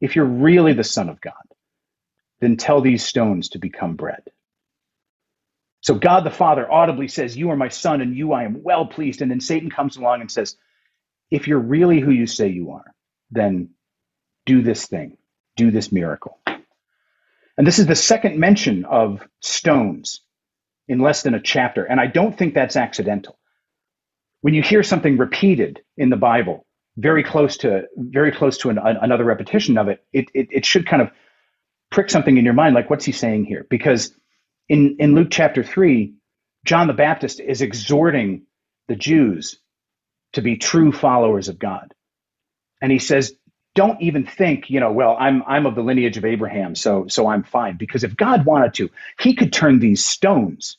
if 0.00 0.16
you're 0.16 0.24
really 0.24 0.72
the 0.72 0.84
Son 0.84 1.08
of 1.08 1.20
God, 1.20 1.34
then 2.40 2.56
tell 2.56 2.80
these 2.80 3.04
stones 3.04 3.50
to 3.50 3.58
become 3.58 3.94
bread. 3.96 4.22
So 5.80 5.94
God 5.94 6.24
the 6.24 6.30
Father 6.30 6.70
audibly 6.70 7.08
says, 7.08 7.36
You 7.36 7.50
are 7.50 7.56
my 7.56 7.68
son, 7.68 8.00
and 8.00 8.16
you 8.16 8.32
I 8.32 8.44
am 8.44 8.62
well 8.62 8.86
pleased. 8.86 9.22
And 9.22 9.30
then 9.30 9.40
Satan 9.40 9.70
comes 9.70 9.96
along 9.96 10.20
and 10.20 10.30
says, 10.30 10.56
If 11.30 11.48
you're 11.48 11.58
really 11.58 12.00
who 12.00 12.10
you 12.10 12.26
say 12.26 12.48
you 12.48 12.72
are, 12.72 12.94
then 13.30 13.70
do 14.46 14.62
this 14.62 14.86
thing, 14.86 15.18
do 15.56 15.70
this 15.70 15.92
miracle. 15.92 16.38
And 17.58 17.66
this 17.66 17.78
is 17.78 17.86
the 17.86 17.96
second 17.96 18.38
mention 18.38 18.84
of 18.84 19.22
stones 19.40 20.22
in 20.88 21.00
less 21.00 21.22
than 21.22 21.34
a 21.34 21.40
chapter. 21.42 21.84
And 21.84 22.00
I 22.00 22.06
don't 22.06 22.36
think 22.36 22.54
that's 22.54 22.76
accidental. 22.76 23.38
When 24.42 24.54
you 24.54 24.62
hear 24.62 24.82
something 24.82 25.18
repeated 25.18 25.82
in 25.96 26.10
the 26.10 26.16
Bible, 26.16 26.66
very 26.98 27.24
close 27.24 27.58
to 27.58 27.84
very 27.96 28.32
close 28.32 28.58
to 28.58 28.70
an, 28.70 28.78
another 28.78 29.24
repetition 29.24 29.78
of 29.78 29.88
it, 29.88 30.04
it, 30.12 30.26
it, 30.34 30.48
it 30.50 30.66
should 30.66 30.86
kind 30.86 31.02
of 31.02 31.10
prick 31.90 32.10
something 32.10 32.36
in 32.36 32.44
your 32.44 32.54
mind 32.54 32.74
like 32.74 32.90
what's 32.90 33.04
he 33.04 33.12
saying 33.12 33.44
here 33.44 33.66
because 33.70 34.14
in 34.68 34.96
in 34.98 35.14
luke 35.14 35.28
chapter 35.30 35.62
3 35.62 36.14
john 36.64 36.86
the 36.88 36.92
baptist 36.92 37.40
is 37.40 37.62
exhorting 37.62 38.44
the 38.88 38.96
jews 38.96 39.60
to 40.32 40.42
be 40.42 40.56
true 40.56 40.92
followers 40.92 41.48
of 41.48 41.58
god 41.58 41.94
and 42.82 42.92
he 42.92 42.98
says 42.98 43.34
don't 43.74 44.00
even 44.02 44.26
think 44.26 44.70
you 44.70 44.80
know 44.80 44.92
well 44.92 45.16
i'm 45.20 45.42
i'm 45.46 45.66
of 45.66 45.74
the 45.74 45.82
lineage 45.82 46.16
of 46.18 46.24
abraham 46.24 46.74
so 46.74 47.06
so 47.08 47.28
i'm 47.28 47.44
fine 47.44 47.76
because 47.78 48.04
if 48.04 48.16
god 48.16 48.46
wanted 48.46 48.74
to 48.74 48.90
he 49.20 49.34
could 49.34 49.52
turn 49.52 49.78
these 49.80 50.04
stones 50.04 50.78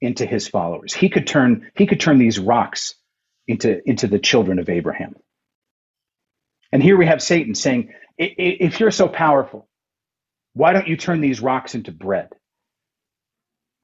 into 0.00 0.26
his 0.26 0.48
followers 0.48 0.94
he 0.94 1.08
could 1.10 1.26
turn 1.26 1.70
he 1.76 1.86
could 1.86 2.00
turn 2.00 2.18
these 2.18 2.38
rocks 2.38 2.94
into 3.48 3.80
into 3.88 4.06
the 4.08 4.18
children 4.18 4.58
of 4.58 4.68
abraham 4.70 5.14
and 6.72 6.82
here 6.82 6.96
we 6.98 7.06
have 7.06 7.22
satan 7.22 7.54
saying 7.54 7.92
if 8.18 8.80
you're 8.80 8.90
so 8.92 9.08
powerful 9.08 9.64
why 10.54 10.72
don't 10.72 10.88
you 10.88 10.96
turn 10.96 11.20
these 11.20 11.40
rocks 11.40 11.74
into 11.74 11.92
bread? 11.92 12.30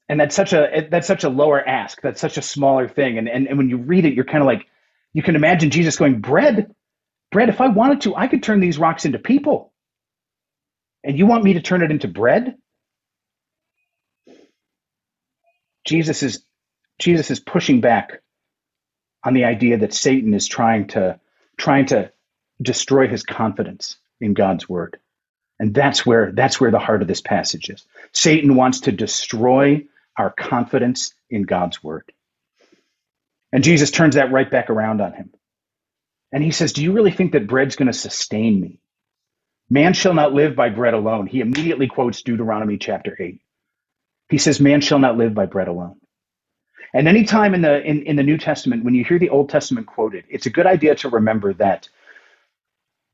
And 0.09 0.21
that's 0.21 0.37
such 0.37 0.55
a 0.55 0.89
that's 0.91 1.09
such 1.09 1.25
a 1.25 1.31
lower 1.31 1.67
ask. 1.67 2.01
That's 2.03 2.21
such 2.21 2.39
a 2.39 2.43
smaller 2.43 2.89
thing. 2.89 3.19
And 3.19 3.29
and, 3.29 3.49
and 3.49 3.59
when 3.59 3.71
you 3.71 3.79
read 3.79 4.07
it, 4.07 4.15
you're 4.15 4.27
kind 4.27 4.43
of 4.43 4.47
like, 4.47 4.67
you 5.15 5.23
can 5.23 5.37
imagine 5.37 5.71
Jesus 5.71 5.97
going, 5.99 6.21
bread, 6.21 6.75
bread. 7.33 7.49
If 7.49 7.61
I 7.61 7.69
wanted 7.69 8.03
to, 8.03 8.17
I 8.17 8.27
could 8.29 8.43
turn 8.43 8.61
these 8.61 8.79
rocks 8.79 9.05
into 9.05 9.19
people. 9.19 9.73
And 11.05 11.19
you 11.19 11.27
want 11.27 11.45
me 11.45 11.55
to 11.55 11.63
turn 11.63 11.83
it 11.83 11.91
into 11.91 12.09
bread? 12.09 12.57
Jesus 15.85 16.23
is 16.23 16.45
Jesus 16.99 17.31
is 17.31 17.41
pushing 17.41 17.81
back 17.81 18.23
on 19.25 19.35
the 19.35 19.45
idea 19.45 19.79
that 19.79 19.95
Satan 19.95 20.35
is 20.35 20.49
trying 20.49 20.89
to 20.89 21.21
trying 21.57 21.87
to 21.87 22.13
destroy 22.61 23.09
his 23.09 23.23
confidence 23.23 23.97
in 24.21 24.35
God's 24.35 24.69
word. 24.69 24.99
And 25.59 25.75
that's 25.75 26.05
where 26.05 26.33
that's 26.33 26.61
where 26.61 26.71
the 26.71 26.79
heart 26.79 27.03
of 27.03 27.09
this 27.09 27.21
passage 27.21 27.71
is. 27.71 27.85
Satan 28.13 28.57
wants 28.57 28.81
to 28.81 28.93
destroy 28.93 29.87
our 30.17 30.31
confidence 30.31 31.15
in 31.31 31.43
God's 31.43 31.83
word. 31.83 32.13
And 33.53 33.65
Jesus 33.65 33.91
turns 33.91 34.17
that 34.17 34.33
right 34.33 34.51
back 34.51 34.71
around 34.71 35.01
on 35.01 35.13
him. 35.13 35.31
And 36.33 36.43
he 36.43 36.51
says, 36.51 36.73
Do 36.73 36.83
you 36.83 36.93
really 36.93 37.13
think 37.13 37.33
that 37.33 37.47
bread's 37.47 37.77
going 37.77 37.87
to 37.87 37.93
sustain 37.93 38.61
me? 38.61 38.81
Man 39.69 39.95
shall 39.95 40.15
not 40.15 40.33
live 40.33 40.55
by 40.55 40.69
bread 40.69 40.95
alone. 40.95 41.27
He 41.27 41.41
immediately 41.41 41.89
quotes 41.89 42.23
Deuteronomy 42.23 42.79
chapter 42.79 43.17
8. 43.19 43.41
He 44.31 44.39
says, 44.39 44.61
Man 44.61 44.81
shall 44.81 44.99
not 44.99 45.17
live 45.17 45.35
by 45.35 45.47
bread 45.47 45.69
alone. 45.69 45.97
And 46.95 47.09
anytime 47.09 47.55
in 47.55 47.63
the 47.63 47.83
in, 47.83 48.03
in 48.03 48.17
the 48.17 48.23
New 48.23 48.39
Testament, 48.39 48.85
when 48.85 48.95
you 48.95 49.05
hear 49.05 49.19
the 49.19 49.31
Old 49.31 49.51
Testament 49.51 49.87
quoted, 49.87 50.25
it's 50.29 50.47
a 50.47 50.51
good 50.51 50.67
idea 50.67 50.95
to 50.97 51.09
remember 51.09 51.53
that 51.55 51.89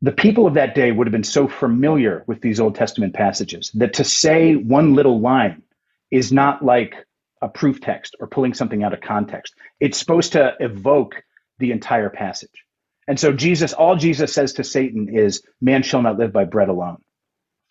the 0.02 0.12
people 0.12 0.46
of 0.46 0.54
that 0.54 0.74
day 0.74 0.92
would 0.92 1.06
have 1.06 1.12
been 1.12 1.24
so 1.24 1.48
familiar 1.48 2.24
with 2.26 2.40
these 2.40 2.60
Old 2.60 2.74
Testament 2.74 3.14
passages 3.14 3.70
that 3.74 3.94
to 3.94 4.04
say 4.04 4.54
one 4.56 4.94
little 4.94 5.20
line 5.20 5.62
is 6.10 6.32
not 6.32 6.64
like 6.64 6.94
a 7.40 7.48
proof 7.48 7.80
text 7.80 8.16
or 8.20 8.26
pulling 8.26 8.54
something 8.54 8.82
out 8.82 8.92
of 8.92 9.00
context. 9.00 9.54
It's 9.80 9.98
supposed 9.98 10.32
to 10.32 10.54
evoke 10.60 11.22
the 11.58 11.72
entire 11.72 12.10
passage. 12.10 12.64
And 13.08 13.18
so 13.18 13.32
Jesus, 13.32 13.72
all 13.72 13.96
Jesus 13.96 14.32
says 14.32 14.54
to 14.54 14.64
Satan 14.64 15.08
is, 15.08 15.42
man 15.60 15.82
shall 15.82 16.02
not 16.02 16.18
live 16.18 16.32
by 16.32 16.44
bread 16.44 16.68
alone. 16.68 17.02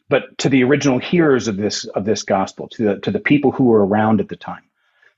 But 0.09 0.37
to 0.39 0.49
the 0.49 0.63
original 0.63 0.99
hearers 0.99 1.47
of 1.47 1.55
this 1.55 1.85
of 1.85 2.03
this 2.03 2.23
gospel, 2.23 2.67
to 2.69 2.83
the 2.83 2.99
to 2.99 3.11
the 3.11 3.19
people 3.19 3.51
who 3.51 3.65
were 3.65 3.85
around 3.85 4.19
at 4.19 4.27
the 4.27 4.35
time, 4.35 4.63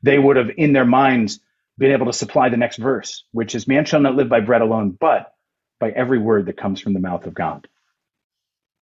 they 0.04 0.20
would 0.20 0.38
have 0.38 0.52
in 0.56 0.74
their 0.74 0.86
minds 0.86 1.40
been 1.80 1.92
able 1.92 2.06
to 2.06 2.14
supply 2.14 2.50
the 2.50 2.58
next 2.58 2.78
verse, 2.78 3.24
which 3.32 3.56
is 3.56 3.68
man 3.68 3.86
shall 3.86 4.00
not 4.00 4.16
live 4.16 4.30
by 4.30 4.40
bread 4.40 4.62
alone, 4.62 4.92
but 4.92 5.34
by 5.80 5.90
every 5.90 6.20
word 6.20 6.46
that 6.46 6.58
comes 6.58 6.80
from 6.80 6.94
the 6.94 7.00
mouth 7.00 7.26
of 7.26 7.34
God. 7.34 7.68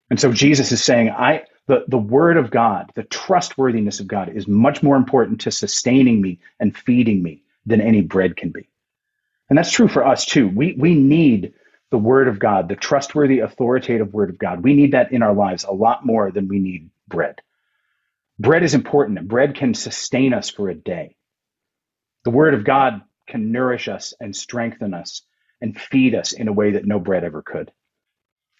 And 0.09 0.19
so 0.19 0.33
Jesus 0.33 0.73
is 0.73 0.83
saying, 0.83 1.09
I 1.11 1.45
the, 1.67 1.85
the 1.87 1.97
word 1.97 2.35
of 2.35 2.51
God, 2.51 2.91
the 2.95 3.03
trustworthiness 3.03 4.01
of 4.01 4.07
God 4.07 4.27
is 4.27 4.47
much 4.47 4.83
more 4.83 4.97
important 4.97 5.41
to 5.41 5.51
sustaining 5.51 6.19
me 6.19 6.39
and 6.59 6.75
feeding 6.75 7.23
me 7.23 7.43
than 7.65 7.79
any 7.79 8.01
bread 8.01 8.35
can 8.35 8.49
be. 8.49 8.67
And 9.51 9.59
that's 9.59 9.73
true 9.73 9.89
for 9.89 10.07
us 10.07 10.25
too. 10.25 10.47
We 10.47 10.75
we 10.79 10.95
need 10.95 11.55
the 11.91 11.99
word 11.99 12.29
of 12.29 12.39
God, 12.39 12.69
the 12.69 12.77
trustworthy, 12.77 13.41
authoritative 13.41 14.13
word 14.15 14.31
of 14.31 14.39
God. 14.39 14.63
We 14.63 14.73
need 14.75 14.93
that 14.93 15.11
in 15.11 15.23
our 15.23 15.35
lives 15.35 15.65
a 15.65 15.73
lot 15.73 16.07
more 16.07 16.31
than 16.31 16.47
we 16.47 16.59
need 16.59 16.89
bread. 17.09 17.41
Bread 18.39 18.63
is 18.63 18.75
important. 18.75 19.27
Bread 19.27 19.55
can 19.55 19.73
sustain 19.73 20.33
us 20.33 20.49
for 20.49 20.69
a 20.69 20.75
day. 20.75 21.17
The 22.23 22.31
word 22.31 22.53
of 22.53 22.63
God 22.63 23.01
can 23.27 23.51
nourish 23.51 23.89
us 23.89 24.13
and 24.21 24.35
strengthen 24.35 24.93
us 24.95 25.23
and 25.61 25.79
feed 25.79 26.15
us 26.15 26.31
in 26.31 26.47
a 26.47 26.53
way 26.53 26.71
that 26.71 26.87
no 26.87 26.99
bread 26.99 27.25
ever 27.25 27.43
could. 27.43 27.73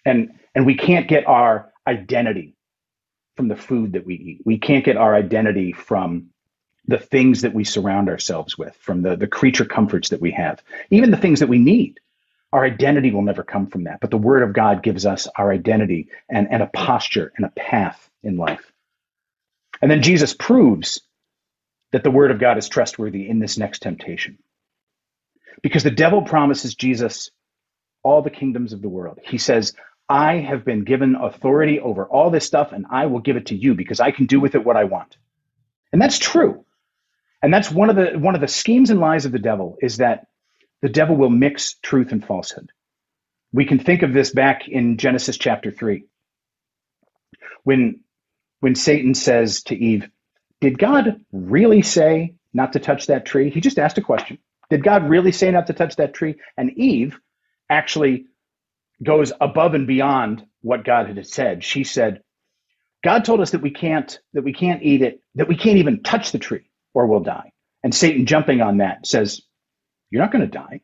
And 0.04 0.40
and 0.54 0.66
we 0.66 0.76
can't 0.76 1.08
get 1.08 1.26
our 1.26 1.72
identity 1.88 2.54
from 3.36 3.48
the 3.48 3.56
food 3.56 3.94
that 3.94 4.06
we 4.06 4.16
eat. 4.16 4.42
We 4.44 4.58
can't 4.58 4.84
get 4.84 4.98
our 4.98 5.14
identity 5.14 5.72
from 5.72 6.28
the 6.86 6.98
things 6.98 7.42
that 7.42 7.54
we 7.54 7.64
surround 7.64 8.08
ourselves 8.08 8.58
with, 8.58 8.76
from 8.76 9.02
the, 9.02 9.16
the 9.16 9.26
creature 9.28 9.64
comforts 9.64 10.10
that 10.10 10.20
we 10.20 10.32
have, 10.32 10.62
even 10.90 11.10
the 11.10 11.16
things 11.16 11.40
that 11.40 11.48
we 11.48 11.58
need. 11.58 12.00
Our 12.52 12.64
identity 12.64 13.12
will 13.12 13.22
never 13.22 13.42
come 13.44 13.66
from 13.68 13.84
that. 13.84 14.00
But 14.00 14.10
the 14.10 14.18
Word 14.18 14.42
of 14.42 14.52
God 14.52 14.82
gives 14.82 15.06
us 15.06 15.28
our 15.36 15.52
identity 15.52 16.08
and, 16.28 16.48
and 16.50 16.62
a 16.62 16.66
posture 16.66 17.32
and 17.36 17.46
a 17.46 17.50
path 17.50 18.10
in 18.22 18.36
life. 18.36 18.72
And 19.82 19.90
then 19.90 20.02
Jesus 20.02 20.34
proves 20.34 21.00
that 21.92 22.04
the 22.04 22.10
word 22.10 22.30
of 22.30 22.40
God 22.40 22.58
is 22.58 22.68
trustworthy 22.68 23.28
in 23.28 23.38
this 23.38 23.58
next 23.58 23.80
temptation. 23.82 24.38
Because 25.62 25.84
the 25.84 25.90
devil 25.90 26.22
promises 26.22 26.74
Jesus 26.74 27.30
all 28.02 28.22
the 28.22 28.30
kingdoms 28.30 28.72
of 28.72 28.82
the 28.82 28.88
world. 28.88 29.20
He 29.22 29.38
says, 29.38 29.74
I 30.08 30.36
have 30.36 30.64
been 30.64 30.84
given 30.84 31.16
authority 31.16 31.80
over 31.80 32.06
all 32.06 32.30
this 32.30 32.46
stuff 32.46 32.72
and 32.72 32.86
I 32.90 33.06
will 33.06 33.20
give 33.20 33.36
it 33.36 33.46
to 33.46 33.56
you 33.56 33.74
because 33.74 34.00
I 34.00 34.10
can 34.10 34.26
do 34.26 34.40
with 34.40 34.54
it 34.54 34.64
what 34.64 34.76
I 34.76 34.84
want. 34.84 35.16
And 35.92 36.02
that's 36.02 36.18
true. 36.18 36.64
And 37.42 37.52
that's 37.52 37.70
one 37.70 37.90
of 37.90 37.96
the 37.96 38.18
one 38.18 38.34
of 38.34 38.40
the 38.40 38.48
schemes 38.48 38.90
and 38.90 39.00
lies 39.00 39.24
of 39.24 39.32
the 39.32 39.38
devil 39.38 39.76
is 39.82 39.96
that 39.98 40.28
the 40.80 40.88
devil 40.88 41.16
will 41.16 41.30
mix 41.30 41.74
truth 41.82 42.12
and 42.12 42.24
falsehood. 42.24 42.70
We 43.52 43.64
can 43.66 43.78
think 43.78 44.02
of 44.02 44.12
this 44.12 44.32
back 44.32 44.68
in 44.68 44.96
Genesis 44.96 45.36
chapter 45.36 45.70
3. 45.70 46.04
When 47.64 48.00
when 48.60 48.76
Satan 48.76 49.14
says 49.14 49.62
to 49.64 49.76
Eve, 49.76 50.08
"Did 50.60 50.78
God 50.78 51.20
really 51.32 51.82
say 51.82 52.36
not 52.54 52.74
to 52.74 52.78
touch 52.78 53.08
that 53.08 53.26
tree?" 53.26 53.50
He 53.50 53.60
just 53.60 53.78
asked 53.78 53.98
a 53.98 54.02
question. 54.02 54.38
Did 54.70 54.84
God 54.84 55.08
really 55.08 55.32
say 55.32 55.50
not 55.50 55.66
to 55.66 55.72
touch 55.72 55.96
that 55.96 56.14
tree? 56.14 56.36
And 56.56 56.70
Eve 56.78 57.18
actually 57.68 58.26
goes 59.02 59.32
above 59.40 59.74
and 59.74 59.86
beyond 59.86 60.46
what 60.62 60.84
God 60.84 61.08
had 61.08 61.26
said. 61.26 61.64
She 61.64 61.82
said, 61.84 62.22
God 63.02 63.24
told 63.24 63.40
us 63.40 63.50
that 63.50 63.62
we 63.62 63.70
can't 63.70 64.18
that 64.32 64.44
we 64.44 64.52
can't 64.52 64.82
eat 64.82 65.02
it, 65.02 65.20
that 65.34 65.48
we 65.48 65.56
can't 65.56 65.78
even 65.78 66.04
touch 66.04 66.30
the 66.30 66.38
tree 66.38 66.70
or 66.94 67.06
we'll 67.06 67.20
die. 67.20 67.52
And 67.82 67.94
Satan 67.94 68.26
jumping 68.26 68.60
on 68.60 68.78
that 68.78 69.06
says, 69.06 69.42
You're 70.10 70.22
not 70.22 70.32
going 70.32 70.44
to 70.44 70.58
die 70.58 70.80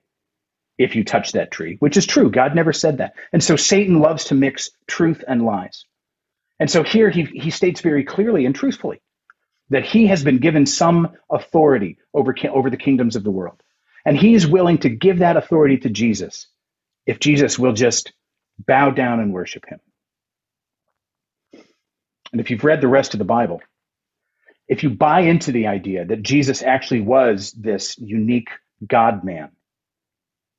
if 0.78 0.94
you 0.94 1.04
touch 1.04 1.32
that 1.32 1.50
tree, 1.50 1.76
which 1.80 1.96
is 1.96 2.06
true. 2.06 2.30
God 2.30 2.54
never 2.54 2.72
said 2.72 2.98
that. 2.98 3.14
And 3.32 3.42
so 3.42 3.56
Satan 3.56 3.98
loves 3.98 4.26
to 4.26 4.34
mix 4.34 4.70
truth 4.86 5.24
and 5.26 5.44
lies. 5.44 5.84
And 6.60 6.70
so 6.70 6.82
here 6.82 7.10
he, 7.10 7.24
he 7.24 7.50
states 7.50 7.80
very 7.80 8.04
clearly 8.04 8.46
and 8.46 8.54
truthfully 8.54 9.00
that 9.70 9.84
he 9.84 10.06
has 10.06 10.24
been 10.24 10.38
given 10.38 10.66
some 10.66 11.10
authority 11.30 11.98
over, 12.14 12.34
over 12.50 12.70
the 12.70 12.76
kingdoms 12.76 13.16
of 13.16 13.24
the 13.24 13.30
world. 13.30 13.62
And 14.04 14.16
he 14.16 14.34
is 14.34 14.46
willing 14.46 14.78
to 14.78 14.88
give 14.88 15.18
that 15.18 15.36
authority 15.36 15.78
to 15.78 15.90
Jesus 15.90 16.46
if 17.06 17.20
Jesus 17.20 17.58
will 17.58 17.72
just 17.72 18.12
bow 18.58 18.90
down 18.90 19.20
and 19.20 19.32
worship 19.32 19.64
him. 19.66 19.80
And 22.32 22.40
if 22.40 22.50
you've 22.50 22.64
read 22.64 22.80
the 22.80 22.88
rest 22.88 23.14
of 23.14 23.18
the 23.18 23.24
Bible, 23.24 23.60
if 24.68 24.82
you 24.82 24.90
buy 24.90 25.20
into 25.20 25.52
the 25.52 25.66
idea 25.66 26.04
that 26.04 26.22
Jesus 26.22 26.62
actually 26.62 27.00
was 27.00 27.52
this 27.52 27.98
unique 27.98 28.50
God 28.87 29.25
man, 29.25 29.50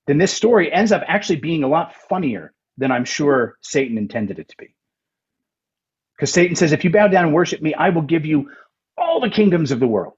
then 0.08 0.18
this 0.18 0.34
story 0.34 0.72
ends 0.74 0.92
up 0.92 1.04
actually 1.08 1.38
being 1.38 1.64
a 1.64 1.68
lot 1.68 1.96
funnier 2.10 2.54
than 2.78 2.92
I'm 2.92 3.06
sure 3.06 3.58
Satan 3.62 3.98
intended 3.98 4.40
it 4.40 4.50
to 4.50 4.58
be. 4.58 4.76
Because 6.16 6.34
Satan 6.34 6.56
says, 6.56 6.72
if 6.72 6.84
you 6.84 6.90
bow 6.90 7.08
down 7.08 7.26
and 7.26 7.34
worship 7.34 7.62
me, 7.62 7.74
I 7.74 7.90
will 7.90 8.02
give 8.02 8.26
you 8.26 8.50
all 8.98 9.22
the 9.22 9.30
kingdoms 9.30 9.72
of 9.72 9.80
the 9.80 9.88
world. 9.88 10.16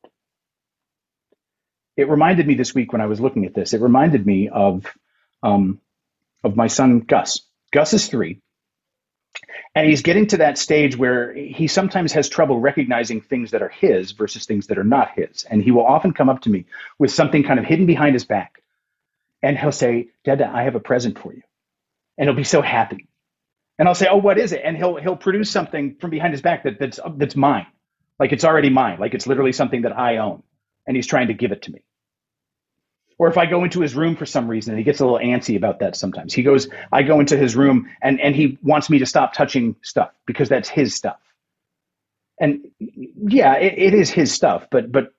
It 1.98 2.10
reminded 2.10 2.48
me 2.48 2.56
this 2.56 2.74
week 2.74 2.94
when 2.94 3.02
I 3.02 3.08
was 3.08 3.20
looking 3.20 3.46
at 3.46 3.54
this, 3.54 3.74
it 3.74 3.82
reminded 3.82 4.26
me 4.26 4.50
of, 4.50 4.86
um, 5.44 5.80
of 6.44 6.56
my 6.56 6.68
son 6.68 7.02
Gus. 7.02 7.42
Gus 7.74 7.94
is 7.94 8.08
three. 8.08 8.42
And 9.76 9.88
he's 9.88 10.02
getting 10.02 10.28
to 10.28 10.38
that 10.38 10.58
stage 10.58 10.98
where 10.98 11.34
he 11.34 11.68
sometimes 11.68 12.14
has 12.14 12.30
trouble 12.30 12.60
recognizing 12.60 13.22
things 13.22 13.52
that 13.52 13.62
are 13.62 13.70
his 13.70 14.12
versus 14.12 14.46
things 14.46 14.68
that 14.68 14.78
are 14.78 14.84
not 14.84 15.12
his. 15.16 15.46
And 15.50 15.64
he 15.64 15.72
will 15.72 15.86
often 15.86 16.14
come 16.14 16.30
up 16.30 16.42
to 16.42 16.50
me 16.50 16.66
with 17.00 17.12
something 17.12 17.44
kind 17.44 17.60
of 17.60 17.66
hidden 17.66 17.86
behind 17.86 18.14
his 18.16 18.26
back. 18.26 18.62
And 19.42 19.58
he'll 19.58 19.72
say, 19.72 20.10
Dada, 20.26 20.50
I 20.54 20.64
have 20.64 20.76
a 20.76 20.80
present 20.80 21.20
for 21.20 21.34
you. 21.34 21.42
And 22.18 22.28
he'll 22.28 22.36
be 22.36 22.44
so 22.44 22.62
happy. 22.62 23.08
And 23.80 23.88
I'll 23.88 23.96
say, 23.96 24.08
Oh, 24.10 24.18
what 24.18 24.38
is 24.38 24.52
it? 24.52 24.62
And 24.64 24.78
he'll 24.78 24.98
he'll 24.98 25.18
produce 25.18 25.50
something 25.52 25.96
from 26.00 26.12
behind 26.12 26.34
his 26.34 26.42
back 26.42 26.64
that, 26.64 26.80
that's 26.80 27.00
that's 27.18 27.36
mine. 27.36 27.68
Like 28.20 28.34
it's 28.34 28.44
already 28.46 28.70
mine. 28.70 29.00
Like 29.00 29.14
it's 29.16 29.28
literally 29.28 29.54
something 29.54 29.84
that 29.84 29.98
I 29.98 30.18
own. 30.18 30.44
And 30.88 30.96
he's 30.96 31.08
trying 31.08 31.28
to 31.28 31.34
give 31.34 31.52
it 31.52 31.64
to 31.64 31.72
me. 31.72 31.84
Or 33.22 33.30
if 33.30 33.38
I 33.38 33.46
go 33.46 33.64
into 33.64 33.82
his 33.82 33.96
room 33.96 34.18
for 34.18 34.26
some 34.26 34.50
reason, 34.50 34.72
and 34.74 34.80
he 34.80 34.84
gets 34.84 35.00
a 35.00 35.06
little 35.06 35.20
antsy 35.20 35.56
about 35.56 35.82
that 35.82 35.96
sometimes. 35.96 36.34
He 36.34 36.44
goes, 36.44 36.70
I 36.92 37.04
go 37.04 37.22
into 37.22 37.38
his 37.38 37.56
room 37.56 37.88
and, 38.02 38.20
and 38.20 38.36
he 38.36 38.58
wants 38.64 38.90
me 38.90 39.00
to 39.00 39.06
stop 39.06 39.34
touching 39.34 39.76
stuff 39.84 40.10
because 40.26 40.50
that's 40.50 40.70
his 40.70 40.96
stuff. 40.96 41.20
And 42.40 42.68
yeah, 42.80 43.56
it, 43.58 43.76
it 43.78 43.94
is 43.96 44.10
his 44.10 44.34
stuff, 44.34 44.68
but 44.72 44.92
but 44.92 45.14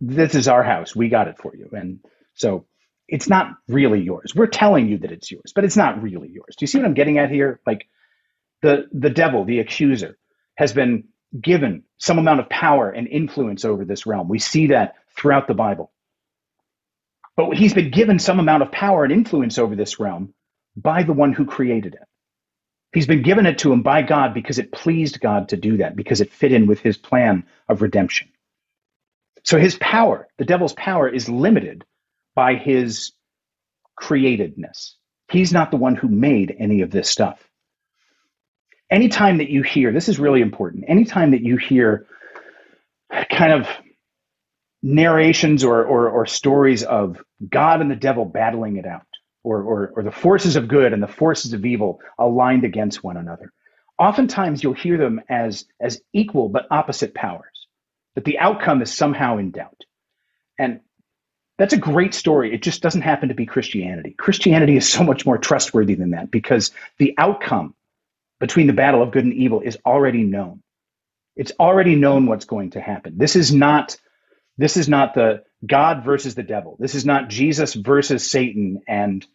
this 0.00 0.34
is 0.34 0.48
our 0.48 0.62
house. 0.64 0.96
We 0.96 1.08
got 1.08 1.28
it 1.28 1.38
for 1.38 1.56
you. 1.56 1.70
And 1.72 2.00
so 2.34 2.66
it's 3.08 3.28
not 3.28 3.56
really 3.68 4.02
yours. 4.02 4.34
We're 4.34 4.46
telling 4.48 4.88
you 4.88 4.98
that 4.98 5.12
it's 5.12 5.30
yours, 5.30 5.52
but 5.54 5.64
it's 5.64 5.76
not 5.78 6.02
really 6.02 6.30
yours. 6.30 6.56
Do 6.56 6.64
you 6.64 6.66
see 6.68 6.78
what 6.78 6.86
I'm 6.86 6.94
getting 6.94 7.18
at 7.18 7.30
here? 7.30 7.60
Like 7.66 7.88
the 8.62 8.88
the 8.92 9.10
devil, 9.10 9.44
the 9.46 9.60
accuser, 9.60 10.18
has 10.56 10.74
been 10.74 11.04
given 11.40 11.84
some 11.98 12.18
amount 12.18 12.40
of 12.40 12.50
power 12.50 12.90
and 12.90 13.08
influence 13.08 13.64
over 13.64 13.86
this 13.86 14.06
realm. 14.06 14.28
We 14.28 14.40
see 14.40 14.68
that 14.68 14.96
throughout 15.16 15.48
the 15.48 15.54
Bible. 15.54 15.92
But 17.36 17.56
he's 17.56 17.74
been 17.74 17.90
given 17.90 18.18
some 18.18 18.38
amount 18.38 18.62
of 18.62 18.72
power 18.72 19.04
and 19.04 19.12
influence 19.12 19.58
over 19.58 19.74
this 19.74 19.98
realm 19.98 20.34
by 20.76 21.02
the 21.02 21.12
one 21.12 21.32
who 21.32 21.46
created 21.46 21.94
it. 21.94 22.08
He's 22.92 23.08
been 23.08 23.22
given 23.22 23.46
it 23.46 23.58
to 23.58 23.72
him 23.72 23.82
by 23.82 24.02
God 24.02 24.34
because 24.34 24.58
it 24.58 24.70
pleased 24.70 25.20
God 25.20 25.48
to 25.48 25.56
do 25.56 25.78
that, 25.78 25.96
because 25.96 26.20
it 26.20 26.32
fit 26.32 26.52
in 26.52 26.66
with 26.66 26.78
his 26.78 26.96
plan 26.96 27.44
of 27.68 27.82
redemption. 27.82 28.28
So 29.42 29.58
his 29.58 29.76
power, 29.76 30.28
the 30.38 30.44
devil's 30.44 30.74
power, 30.74 31.08
is 31.08 31.28
limited 31.28 31.84
by 32.36 32.54
his 32.54 33.12
createdness. 34.00 34.92
He's 35.28 35.52
not 35.52 35.70
the 35.70 35.76
one 35.76 35.96
who 35.96 36.08
made 36.08 36.54
any 36.56 36.82
of 36.82 36.90
this 36.90 37.08
stuff. 37.08 37.40
Anytime 38.90 39.38
that 39.38 39.50
you 39.50 39.62
hear, 39.62 39.92
this 39.92 40.08
is 40.08 40.20
really 40.20 40.40
important, 40.40 40.84
anytime 40.86 41.32
that 41.32 41.42
you 41.42 41.56
hear 41.56 42.06
kind 43.30 43.52
of 43.52 43.66
narrations 44.84 45.64
or, 45.64 45.82
or, 45.82 46.10
or 46.10 46.26
stories 46.26 46.82
of 46.82 47.18
God 47.48 47.80
and 47.80 47.90
the 47.90 47.96
devil 47.96 48.26
battling 48.26 48.76
it 48.76 48.84
out, 48.84 49.06
or, 49.42 49.62
or, 49.62 49.92
or 49.96 50.02
the 50.02 50.12
forces 50.12 50.56
of 50.56 50.68
good 50.68 50.92
and 50.92 51.02
the 51.02 51.08
forces 51.08 51.54
of 51.54 51.64
evil 51.64 52.00
aligned 52.18 52.64
against 52.64 53.02
one 53.02 53.16
another. 53.16 53.50
Oftentimes, 53.98 54.62
you'll 54.62 54.74
hear 54.74 54.98
them 54.98 55.22
as, 55.28 55.64
as 55.80 56.02
equal 56.12 56.50
but 56.50 56.66
opposite 56.70 57.14
powers, 57.14 57.66
that 58.14 58.26
the 58.26 58.38
outcome 58.38 58.82
is 58.82 58.94
somehow 58.94 59.38
in 59.38 59.52
doubt. 59.52 59.80
And 60.58 60.80
that's 61.56 61.72
a 61.72 61.78
great 61.78 62.12
story. 62.12 62.52
It 62.52 62.60
just 62.60 62.82
doesn't 62.82 63.00
happen 63.00 63.30
to 63.30 63.34
be 63.34 63.46
Christianity. 63.46 64.14
Christianity 64.18 64.76
is 64.76 64.86
so 64.86 65.02
much 65.02 65.24
more 65.24 65.38
trustworthy 65.38 65.94
than 65.94 66.10
that 66.10 66.30
because 66.30 66.72
the 66.98 67.14
outcome 67.16 67.74
between 68.38 68.66
the 68.66 68.72
battle 68.74 69.02
of 69.02 69.12
good 69.12 69.24
and 69.24 69.32
evil 69.32 69.62
is 69.62 69.78
already 69.86 70.24
known. 70.24 70.60
It's 71.36 71.52
already 71.58 71.94
known 71.94 72.26
what's 72.26 72.44
going 72.44 72.72
to 72.72 72.82
happen. 72.82 73.16
This 73.16 73.34
is 73.34 73.50
not 73.50 73.96
this 74.58 74.76
is 74.76 74.88
not 74.88 75.14
the 75.14 75.44
God 75.66 76.04
versus 76.04 76.34
the 76.34 76.42
devil. 76.42 76.76
This 76.78 76.94
is 76.94 77.04
not 77.06 77.28
Jesus 77.28 77.74
versus 77.74 78.30
Satan 78.30 78.82
and 78.88 79.26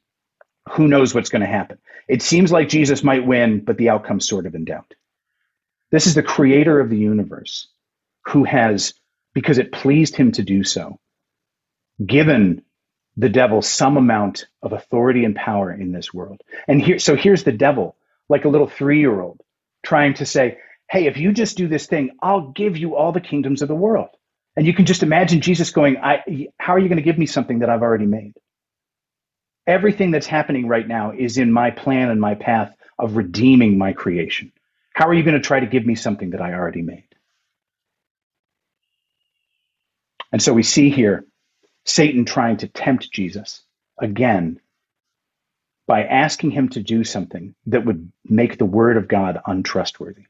who 0.72 0.88
knows 0.88 1.14
what's 1.16 1.30
going 1.30 1.42
to 1.42 1.48
happen. 1.48 1.80
It 2.08 2.22
seems 2.22 2.52
like 2.52 2.70
Jesus 2.70 3.04
might 3.04 3.26
win, 3.26 3.64
but 3.64 3.78
the 3.78 3.90
outcome's 3.90 4.28
sort 4.28 4.46
of 4.46 4.56
in 4.56 4.66
doubt. 4.66 4.94
This 5.92 6.08
is 6.08 6.16
the 6.16 6.24
creator 6.24 6.80
of 6.80 6.90
the 6.90 6.98
universe 6.98 7.68
who 8.28 8.44
has, 8.46 8.94
because 9.34 9.58
it 9.58 9.72
pleased 9.72 10.16
him 10.16 10.32
to 10.34 10.44
do 10.44 10.64
so, 10.64 11.00
given 12.06 12.64
the 13.18 13.30
devil 13.30 13.62
some 13.62 13.98
amount 13.98 14.48
of 14.64 14.74
authority 14.74 15.26
and 15.26 15.36
power 15.36 15.72
in 15.72 15.92
this 15.92 16.14
world. 16.14 16.42
And 16.68 16.82
here, 16.82 17.00
so 17.00 17.16
here's 17.16 17.44
the 17.44 17.52
devil, 17.52 17.96
like 18.30 18.46
a 18.46 18.50
little 18.50 18.68
three 18.68 19.00
year 19.00 19.22
old, 19.22 19.42
trying 19.84 20.16
to 20.16 20.26
say, 20.26 20.60
Hey, 20.90 21.08
if 21.08 21.18
you 21.18 21.34
just 21.34 21.58
do 21.58 21.68
this 21.68 21.88
thing, 21.88 22.12
I'll 22.22 22.52
give 22.52 22.78
you 22.78 22.96
all 22.96 23.12
the 23.12 23.22
kingdoms 23.22 23.62
of 23.62 23.68
the 23.68 23.76
world. 23.76 24.10
And 24.56 24.68
you 24.68 24.74
can 24.74 24.86
just 24.86 25.04
imagine 25.04 25.42
Jesus 25.42 25.72
going, 25.72 25.98
I, 25.98 26.48
How 26.58 26.74
are 26.74 26.80
you 26.80 26.90
going 26.90 26.98
to 26.98 27.04
give 27.04 27.18
me 27.18 27.26
something 27.26 27.60
that 27.60 27.70
I've 27.70 27.82
already 27.82 28.06
made? 28.06 28.34
Everything 29.68 30.12
that's 30.12 30.28
happening 30.28 30.68
right 30.68 30.88
now 30.88 31.12
is 31.12 31.38
in 31.38 31.52
my 31.52 31.72
plan 31.72 32.10
and 32.10 32.20
my 32.20 32.36
path 32.36 32.74
of 32.98 33.16
redeeming 33.16 33.78
my 33.78 33.94
creation. 33.94 34.52
How 34.94 35.08
are 35.08 35.14
you 35.14 35.24
going 35.24 35.36
to 35.36 35.48
try 35.48 35.60
to 35.60 35.68
give 35.68 35.86
me 35.86 35.96
something 35.96 36.32
that 36.32 36.42
I 36.42 36.54
already 36.54 36.82
made? 36.82 37.08
And 40.32 40.42
so 40.42 40.54
we 40.54 40.64
see 40.64 40.90
here 40.90 41.26
Satan 41.86 42.26
trying 42.26 42.58
to 42.58 42.68
tempt 42.68 43.12
Jesus 43.12 43.64
again 44.00 44.60
by 45.88 46.04
asking 46.04 46.52
him 46.52 46.70
to 46.70 46.82
do 46.82 47.04
something 47.04 47.56
that 47.68 47.86
would 47.86 48.12
make 48.24 48.58
the 48.58 48.66
word 48.66 48.98
of 48.98 49.08
God 49.08 49.40
untrustworthy. 49.46 50.26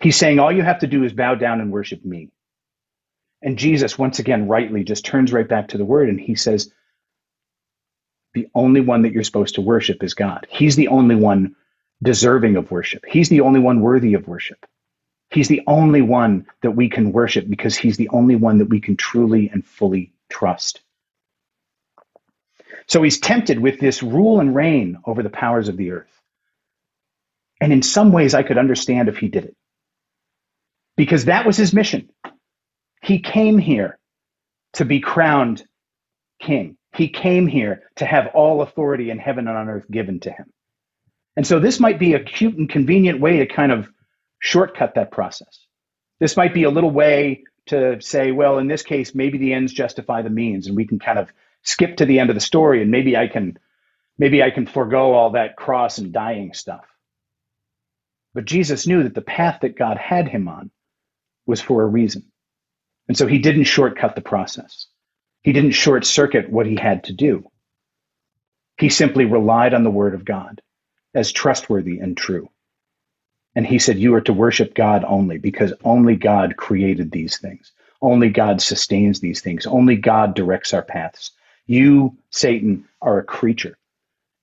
He's 0.00 0.16
saying, 0.16 0.38
All 0.38 0.52
you 0.52 0.62
have 0.62 0.80
to 0.80 0.86
do 0.86 1.04
is 1.04 1.12
bow 1.12 1.34
down 1.34 1.60
and 1.60 1.72
worship 1.72 2.04
me. 2.04 2.30
And 3.42 3.58
Jesus, 3.58 3.98
once 3.98 4.20
again, 4.20 4.48
rightly 4.48 4.84
just 4.84 5.04
turns 5.06 5.32
right 5.32 5.48
back 5.48 5.68
to 5.70 5.78
the 5.78 5.84
word 5.86 6.08
and 6.10 6.20
he 6.20 6.34
says, 6.36 6.72
the 8.34 8.48
only 8.54 8.80
one 8.82 9.02
that 9.02 9.12
you're 9.12 9.24
supposed 9.24 9.56
to 9.56 9.62
worship 9.62 10.02
is 10.04 10.14
God. 10.14 10.46
He's 10.50 10.76
the 10.76 10.88
only 10.88 11.16
one 11.16 11.56
deserving 12.02 12.56
of 12.56 12.70
worship. 12.70 13.04
He's 13.08 13.28
the 13.30 13.42
only 13.42 13.60
one 13.60 13.80
worthy 13.80 14.14
of 14.14 14.28
worship. 14.28 14.66
He's 15.30 15.48
the 15.48 15.62
only 15.66 16.02
one 16.02 16.46
that 16.62 16.72
we 16.72 16.88
can 16.90 17.12
worship 17.12 17.48
because 17.48 17.76
he's 17.76 17.98
the 17.98 18.10
only 18.10 18.36
one 18.36 18.58
that 18.58 18.68
we 18.70 18.80
can 18.80 18.96
truly 18.96 19.50
and 19.50 19.64
fully 19.66 20.12
trust. 20.30 20.82
So 22.88 23.02
he's 23.02 23.20
tempted 23.20 23.58
with 23.60 23.80
this 23.80 24.02
rule 24.02 24.40
and 24.40 24.54
reign 24.54 24.98
over 25.06 25.22
the 25.22 25.30
powers 25.30 25.68
of 25.68 25.76
the 25.78 25.92
earth. 25.92 26.10
And 27.60 27.72
in 27.72 27.82
some 27.82 28.12
ways, 28.12 28.34
I 28.34 28.42
could 28.44 28.58
understand 28.58 29.08
if 29.08 29.18
he 29.18 29.28
did 29.28 29.44
it. 29.44 29.50
because 30.96 31.26
that 31.26 31.46
was 31.46 31.58
his 31.58 31.74
mission. 31.74 32.10
He 33.02 33.18
came 33.18 33.58
here 33.58 33.98
to 34.74 34.84
be 34.84 35.00
crowned 35.00 35.64
king. 36.40 36.76
He 36.94 37.08
came 37.08 37.46
here 37.46 37.82
to 37.96 38.06
have 38.06 38.28
all 38.34 38.62
authority 38.62 39.10
in 39.10 39.18
heaven 39.18 39.48
and 39.48 39.56
on 39.56 39.68
earth 39.68 39.86
given 39.90 40.20
to 40.20 40.30
him. 40.30 40.52
And 41.36 41.46
so 41.46 41.58
this 41.58 41.80
might 41.80 41.98
be 41.98 42.14
a 42.14 42.22
cute 42.22 42.56
and 42.56 42.68
convenient 42.68 43.20
way 43.20 43.38
to 43.38 43.46
kind 43.46 43.72
of 43.72 43.88
shortcut 44.38 44.94
that 44.94 45.10
process. 45.10 45.66
This 46.20 46.36
might 46.36 46.54
be 46.54 46.64
a 46.64 46.70
little 46.70 46.90
way 46.90 47.44
to 47.66 48.00
say, 48.00 48.32
well, 48.32 48.58
in 48.58 48.68
this 48.68 48.82
case, 48.82 49.14
maybe 49.14 49.38
the 49.38 49.52
ends 49.52 49.72
justify 49.72 50.22
the 50.22 50.30
means, 50.30 50.66
and 50.66 50.76
we 50.76 50.86
can 50.86 50.98
kind 50.98 51.18
of 51.18 51.32
skip 51.62 51.96
to 51.96 52.06
the 52.06 52.18
end 52.18 52.30
of 52.30 52.34
the 52.34 52.40
story, 52.40 52.82
and 52.82 52.90
maybe 52.90 53.16
I 53.16 53.28
can, 53.28 53.58
maybe 54.18 54.42
I 54.42 54.50
can 54.50 54.66
forego 54.66 55.12
all 55.12 55.30
that 55.30 55.56
cross 55.56 55.98
and 55.98 56.12
dying 56.12 56.54
stuff. 56.54 56.84
But 58.34 58.44
Jesus 58.44 58.86
knew 58.86 59.04
that 59.04 59.14
the 59.14 59.22
path 59.22 59.60
that 59.62 59.78
God 59.78 59.96
had 59.96 60.28
him 60.28 60.48
on 60.48 60.70
was 61.46 61.60
for 61.60 61.82
a 61.82 61.86
reason. 61.86 62.31
And 63.08 63.16
so 63.16 63.26
he 63.26 63.38
didn't 63.38 63.64
shortcut 63.64 64.14
the 64.16 64.22
process. 64.22 64.86
He 65.42 65.52
didn't 65.52 65.72
short 65.72 66.06
circuit 66.06 66.50
what 66.50 66.66
he 66.66 66.76
had 66.76 67.04
to 67.04 67.12
do. 67.12 67.50
He 68.78 68.88
simply 68.90 69.24
relied 69.26 69.74
on 69.74 69.84
the 69.84 69.90
word 69.90 70.14
of 70.14 70.24
God 70.24 70.62
as 71.14 71.32
trustworthy 71.32 71.98
and 71.98 72.16
true. 72.16 72.50
And 73.54 73.66
he 73.66 73.78
said, 73.78 73.98
You 73.98 74.14
are 74.14 74.22
to 74.22 74.32
worship 74.32 74.74
God 74.74 75.04
only 75.06 75.38
because 75.38 75.74
only 75.84 76.16
God 76.16 76.56
created 76.56 77.12
these 77.12 77.38
things. 77.38 77.72
Only 78.02 78.30
God 78.30 78.62
sustains 78.62 79.20
these 79.20 79.42
things. 79.42 79.66
Only 79.66 79.96
God 79.96 80.34
directs 80.34 80.74
our 80.74 80.82
paths. 80.82 81.32
You, 81.66 82.16
Satan, 82.30 82.86
are 83.02 83.18
a 83.18 83.24
creature, 83.24 83.78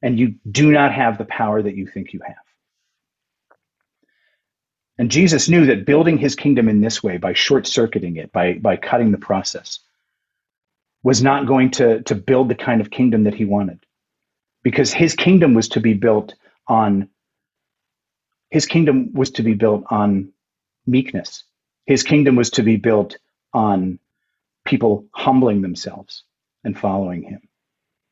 and 0.01 0.19
you 0.19 0.35
do 0.49 0.71
not 0.71 0.93
have 0.93 1.17
the 1.17 1.25
power 1.25 1.61
that 1.61 1.75
you 1.75 1.87
think 1.87 2.13
you 2.13 2.21
have. 2.25 2.37
And 4.99 5.09
Jesus 5.09 5.49
knew 5.49 5.67
that 5.67 5.87
building 5.87 6.19
his 6.19 6.35
kingdom 6.35 6.69
in 6.69 6.81
this 6.81 7.01
way, 7.01 7.17
by 7.17 7.33
short 7.33 7.65
circuiting 7.65 8.17
it, 8.17 8.33
by, 8.33 8.55
by 8.55 8.77
cutting 8.77 9.11
the 9.11 9.17
process, 9.17 9.79
was 11.03 11.23
not 11.23 11.47
going 11.47 11.71
to, 11.71 12.03
to 12.03 12.15
build 12.15 12.49
the 12.49 12.55
kind 12.55 12.81
of 12.81 12.91
kingdom 12.91 13.23
that 13.23 13.33
he 13.33 13.45
wanted. 13.45 13.79
Because 14.63 14.93
his 14.93 15.15
kingdom 15.15 15.55
was 15.55 15.69
to 15.69 15.79
be 15.79 15.95
built 15.95 16.35
on 16.67 17.09
his 18.51 18.65
kingdom 18.65 19.13
was 19.13 19.31
to 19.31 19.43
be 19.43 19.53
built 19.53 19.85
on 19.89 20.33
meekness. 20.87 21.43
His 21.85 22.03
kingdom 22.03 22.35
was 22.35 22.51
to 22.51 22.63
be 22.63 22.77
built 22.77 23.17
on 23.53 23.99
people 24.65 25.05
humbling 25.11 25.61
themselves 25.61 26.23
and 26.63 26.77
following 26.77 27.23
him. 27.23 27.41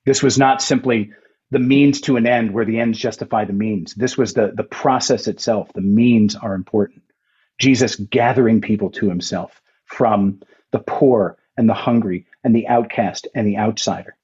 This 0.05 0.23
was 0.23 0.37
not 0.37 0.61
simply 0.61 1.11
the 1.51 1.59
means 1.59 2.01
to 2.01 2.17
an 2.17 2.27
end 2.27 2.51
where 2.51 2.65
the 2.65 2.79
ends 2.79 2.97
justify 2.97 3.45
the 3.45 3.53
means. 3.53 3.93
This 3.93 4.17
was 4.17 4.33
the, 4.33 4.51
the 4.53 4.63
process 4.63 5.27
itself. 5.27 5.71
The 5.73 5.81
means 5.81 6.35
are 6.35 6.53
important. 6.53 7.03
Jesus 7.59 7.95
gathering 7.95 8.61
people 8.61 8.91
to 8.91 9.09
himself 9.09 9.61
from 9.85 10.41
the 10.71 10.79
poor 10.79 11.37
and 11.55 11.67
the 11.67 11.73
hungry 11.73 12.27
and 12.43 12.55
the 12.55 12.67
outcast 12.67 13.27
and 13.33 13.47
the 13.47 13.57
outsider. 13.57 14.15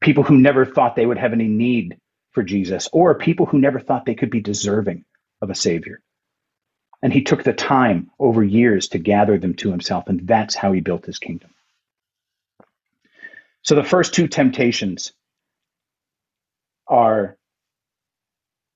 People 0.00 0.24
who 0.24 0.38
never 0.38 0.64
thought 0.64 0.96
they 0.96 1.06
would 1.06 1.18
have 1.18 1.32
any 1.32 1.46
need 1.46 1.98
for 2.32 2.42
Jesus, 2.42 2.88
or 2.92 3.14
people 3.14 3.46
who 3.46 3.58
never 3.58 3.78
thought 3.78 4.06
they 4.06 4.14
could 4.14 4.30
be 4.30 4.40
deserving 4.40 5.04
of 5.42 5.50
a 5.50 5.54
Savior. 5.54 6.00
And 7.02 7.12
he 7.12 7.22
took 7.22 7.42
the 7.42 7.52
time 7.52 8.10
over 8.18 8.42
years 8.42 8.88
to 8.88 8.98
gather 8.98 9.38
them 9.38 9.54
to 9.56 9.70
himself, 9.70 10.08
and 10.08 10.26
that's 10.26 10.54
how 10.54 10.72
he 10.72 10.80
built 10.80 11.04
his 11.04 11.18
kingdom. 11.18 11.50
So 13.62 13.74
the 13.74 13.84
first 13.84 14.14
two 14.14 14.28
temptations 14.28 15.12
are 16.92 17.38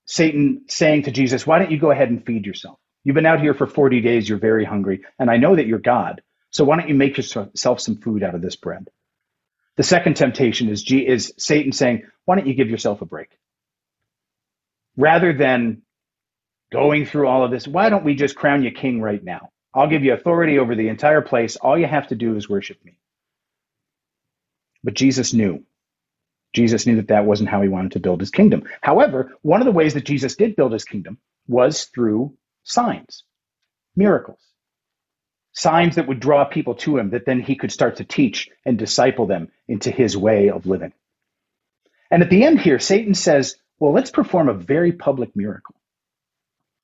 Satan 0.07 0.65
saying 0.69 1.05
to 1.05 1.11
Jesus, 1.13 1.47
Why 1.47 1.59
don't 1.59 1.71
you 1.71 1.79
go 1.79 1.91
ahead 1.91 2.11
and 2.11 2.25
feed 2.25 2.47
yourself? 2.47 2.79
You've 3.05 3.15
been 3.17 3.27
out 3.27 3.41
here 3.41 3.55
for 3.55 3.67
40 3.67 4.01
days, 4.01 4.29
you're 4.29 4.39
very 4.39 4.65
hungry, 4.65 5.03
and 5.19 5.31
I 5.31 5.39
know 5.39 5.57
that 5.57 5.67
you're 5.67 5.79
God. 5.79 6.23
So 6.51 6.65
why 6.65 6.77
don't 6.79 6.89
you 6.89 6.95
make 6.95 7.17
yourself 7.17 7.81
some 7.81 7.97
food 7.99 8.23
out 8.23 8.35
of 8.35 8.43
this 8.43 8.57
bread? 8.57 8.89
The 9.77 9.85
second 9.85 10.17
temptation 10.17 10.69
is, 10.71 10.83
G- 10.83 11.07
is 11.07 11.35
Satan 11.39 11.73
saying, 11.73 12.05
Why 12.27 12.37
don't 12.37 12.49
you 12.49 12.55
give 12.55 12.71
yourself 12.71 13.03
a 13.03 13.07
break? 13.07 13.31
Rather 14.97 15.33
than 15.35 15.83
going 16.73 17.07
through 17.07 17.29
all 17.29 17.45
of 17.45 17.51
this, 17.53 17.69
why 17.69 17.91
don't 17.91 18.05
we 18.05 18.15
just 18.17 18.37
crown 18.37 18.63
you 18.65 18.73
king 18.73 19.01
right 19.03 19.23
now? 19.25 19.51
I'll 19.75 19.89
give 19.91 20.05
you 20.05 20.15
authority 20.15 20.59
over 20.59 20.75
the 20.77 20.89
entire 20.89 21.23
place. 21.23 21.57
All 21.57 21.79
you 21.79 21.87
have 21.87 22.09
to 22.09 22.17
do 22.17 22.37
is 22.37 22.49
worship 22.49 22.79
me. 22.85 22.99
But 24.85 24.95
Jesus 24.95 25.35
knew. 25.35 25.65
Jesus 26.53 26.87
knew 26.87 26.97
that 26.97 27.09
that 27.09 27.27
wasn't 27.27 27.51
how 27.51 27.63
he 27.63 27.69
wanted 27.69 27.93
to 27.93 28.01
build 28.01 28.21
his 28.21 28.31
kingdom. 28.31 28.65
However, 28.81 29.33
one 29.43 29.61
of 29.61 29.67
the 29.67 29.73
ways 29.73 29.95
that 29.95 30.05
Jesus 30.05 30.37
did 30.37 30.57
build 30.57 30.73
his 30.73 30.85
kingdom 30.85 31.19
was 31.49 31.85
through 31.85 32.35
signs, 32.65 33.25
miracles, 33.97 34.41
signs 35.53 35.97
that 35.97 36.09
would 36.09 36.21
draw 36.21 36.45
people 36.45 36.75
to 36.77 36.99
him 36.99 37.11
that 37.11 37.27
then 37.27 37.41
he 37.41 37.57
could 37.57 37.73
start 37.73 37.97
to 37.97 38.05
teach 38.05 38.51
and 38.65 38.79
disciple 38.79 39.27
them 39.27 39.49
into 39.69 39.91
his 39.91 40.17
way 40.17 40.51
of 40.51 40.67
living. 40.67 40.93
And 42.11 42.23
at 42.23 42.31
the 42.31 42.45
end 42.45 42.61
here, 42.61 42.79
Satan 42.79 43.15
says, 43.15 43.57
Well, 43.79 43.93
let's 43.93 44.11
perform 44.11 44.49
a 44.49 44.55
very 44.55 44.93
public 44.93 45.35
miracle. 45.37 45.75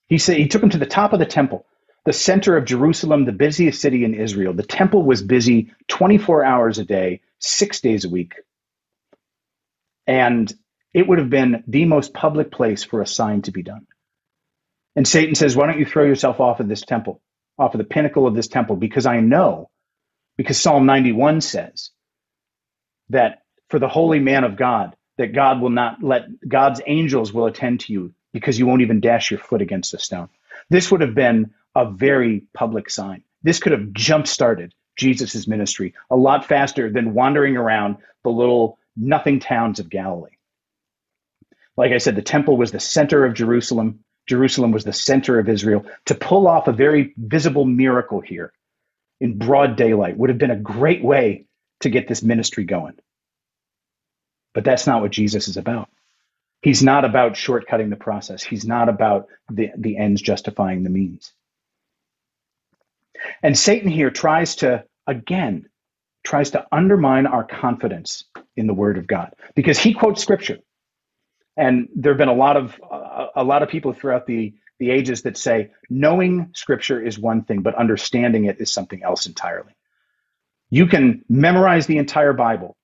He 0.08 0.18
said 0.18 0.36
he 0.36 0.48
took 0.48 0.62
him 0.62 0.70
to 0.70 0.78
the 0.78 0.86
top 0.86 1.12
of 1.12 1.18
the 1.20 1.26
temple, 1.26 1.66
the 2.04 2.12
center 2.12 2.56
of 2.56 2.64
Jerusalem, 2.64 3.24
the 3.24 3.32
busiest 3.32 3.80
city 3.80 4.04
in 4.04 4.14
Israel. 4.14 4.52
The 4.52 4.62
temple 4.62 5.02
was 5.02 5.22
busy 5.22 5.72
24 5.88 6.44
hours 6.44 6.78
a 6.78 6.84
day, 6.84 7.20
six 7.38 7.80
days 7.80 8.04
a 8.04 8.10
week. 8.10 8.34
And 10.06 10.52
it 10.94 11.06
would 11.06 11.18
have 11.18 11.30
been 11.30 11.64
the 11.66 11.84
most 11.86 12.14
public 12.14 12.50
place 12.50 12.84
for 12.84 13.00
a 13.00 13.06
sign 13.06 13.42
to 13.42 13.52
be 13.52 13.62
done. 13.62 13.86
And 14.96 15.06
Satan 15.08 15.34
says, 15.34 15.56
Why 15.56 15.66
don't 15.66 15.78
you 15.78 15.86
throw 15.86 16.04
yourself 16.04 16.40
off 16.40 16.60
of 16.60 16.68
this 16.68 16.82
temple, 16.82 17.22
off 17.58 17.74
of 17.74 17.78
the 17.78 17.84
pinnacle 17.84 18.26
of 18.26 18.34
this 18.34 18.48
temple? 18.48 18.76
Because 18.76 19.06
I 19.06 19.20
know, 19.20 19.70
because 20.36 20.60
Psalm 20.60 20.86
91 20.86 21.40
says 21.40 21.90
that 23.10 23.42
for 23.68 23.78
the 23.78 23.88
holy 23.88 24.18
man 24.18 24.44
of 24.44 24.56
God, 24.56 24.96
that 25.18 25.34
God 25.34 25.60
will 25.60 25.70
not 25.70 26.02
let 26.02 26.24
God's 26.46 26.80
angels 26.86 27.32
will 27.32 27.46
attend 27.46 27.80
to 27.80 27.92
you 27.92 28.14
because 28.32 28.58
you 28.58 28.66
won't 28.66 28.82
even 28.82 29.00
dash 29.00 29.30
your 29.30 29.40
foot 29.40 29.62
against 29.62 29.94
a 29.94 29.98
stone. 29.98 30.28
This 30.70 30.90
would 30.90 31.00
have 31.00 31.14
been 31.14 31.52
a 31.74 31.90
very 31.90 32.44
public 32.54 32.90
sign. 32.90 33.22
This 33.42 33.58
could 33.58 33.72
have 33.72 33.92
jump 33.92 34.26
started 34.26 34.74
Jesus' 34.96 35.46
ministry 35.46 35.94
a 36.10 36.16
lot 36.16 36.46
faster 36.46 36.90
than 36.90 37.14
wandering 37.14 37.56
around 37.56 37.96
the 38.24 38.30
little 38.30 38.78
nothing 38.96 39.40
towns 39.40 39.80
of 39.80 39.90
Galilee. 39.90 40.36
Like 41.76 41.92
I 41.92 41.98
said, 41.98 42.16
the 42.16 42.22
temple 42.22 42.56
was 42.56 42.72
the 42.72 42.80
center 42.80 43.24
of 43.24 43.34
Jerusalem. 43.34 44.00
Jerusalem 44.28 44.72
was 44.72 44.84
the 44.84 44.92
center 44.92 45.38
of 45.38 45.48
Israel. 45.48 45.84
To 46.06 46.14
pull 46.14 46.46
off 46.46 46.68
a 46.68 46.72
very 46.72 47.14
visible 47.16 47.64
miracle 47.64 48.20
here 48.20 48.52
in 49.20 49.38
broad 49.38 49.76
daylight 49.76 50.16
would 50.16 50.30
have 50.30 50.38
been 50.38 50.50
a 50.50 50.56
great 50.56 51.02
way 51.02 51.46
to 51.80 51.90
get 51.90 52.08
this 52.08 52.22
ministry 52.22 52.64
going. 52.64 52.94
But 54.54 54.64
that's 54.64 54.86
not 54.86 55.00
what 55.00 55.12
Jesus 55.12 55.48
is 55.48 55.56
about. 55.56 55.88
He's 56.62 56.82
not 56.82 57.04
about 57.04 57.32
shortcutting 57.32 57.90
the 57.90 57.96
process. 57.96 58.42
He's 58.42 58.64
not 58.64 58.88
about 58.88 59.26
the, 59.50 59.70
the 59.76 59.96
ends 59.96 60.22
justifying 60.22 60.82
the 60.82 60.90
means. 60.90 61.32
And 63.42 63.58
Satan 63.58 63.90
here 63.90 64.10
tries 64.10 64.56
to, 64.56 64.84
again, 65.06 65.68
tries 66.24 66.50
to 66.52 66.66
undermine 66.72 67.26
our 67.26 67.44
confidence 67.44 68.24
in 68.56 68.66
the 68.66 68.74
word 68.74 68.98
of 68.98 69.06
God 69.06 69.34
because 69.54 69.78
he 69.78 69.94
quotes 69.94 70.22
scripture. 70.22 70.58
And 71.56 71.88
there 71.94 72.12
have 72.12 72.18
been 72.18 72.28
a 72.28 72.34
lot 72.34 72.56
of 72.56 72.80
uh, 72.90 73.26
a 73.36 73.44
lot 73.44 73.62
of 73.62 73.68
people 73.68 73.92
throughout 73.92 74.26
the 74.26 74.54
the 74.78 74.90
ages 74.90 75.22
that 75.22 75.36
say 75.36 75.70
knowing 75.90 76.50
scripture 76.54 77.00
is 77.04 77.18
one 77.18 77.44
thing, 77.44 77.62
but 77.62 77.74
understanding 77.74 78.46
it 78.46 78.60
is 78.60 78.72
something 78.72 79.02
else 79.02 79.26
entirely. 79.26 79.76
You 80.70 80.86
can 80.86 81.24
memorize 81.28 81.86
the 81.86 81.98
entire 81.98 82.32
Bible, 82.32 82.76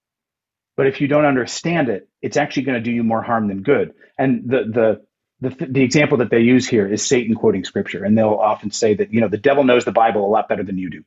but 0.76 0.86
if 0.86 1.00
you 1.00 1.08
don't 1.08 1.24
understand 1.24 1.88
it, 1.88 2.08
it's 2.20 2.36
actually 2.36 2.64
going 2.64 2.76
to 2.76 2.82
do 2.82 2.92
you 2.92 3.02
more 3.02 3.22
harm 3.22 3.48
than 3.48 3.62
good. 3.62 3.94
And 4.18 4.48
the 4.48 4.64
the 4.64 5.08
the, 5.40 5.66
the 5.66 5.82
example 5.82 6.18
that 6.18 6.30
they 6.30 6.40
use 6.40 6.68
here 6.68 6.86
is 6.86 7.06
Satan 7.06 7.34
quoting 7.34 7.64
scripture, 7.64 8.04
and 8.04 8.18
they'll 8.18 8.34
often 8.34 8.70
say 8.70 8.94
that 8.94 9.12
you 9.12 9.20
know 9.20 9.28
the 9.28 9.38
devil 9.38 9.64
knows 9.64 9.84
the 9.84 9.92
Bible 9.92 10.26
a 10.26 10.28
lot 10.28 10.48
better 10.48 10.64
than 10.64 10.78
you 10.78 10.90
do. 10.90 11.04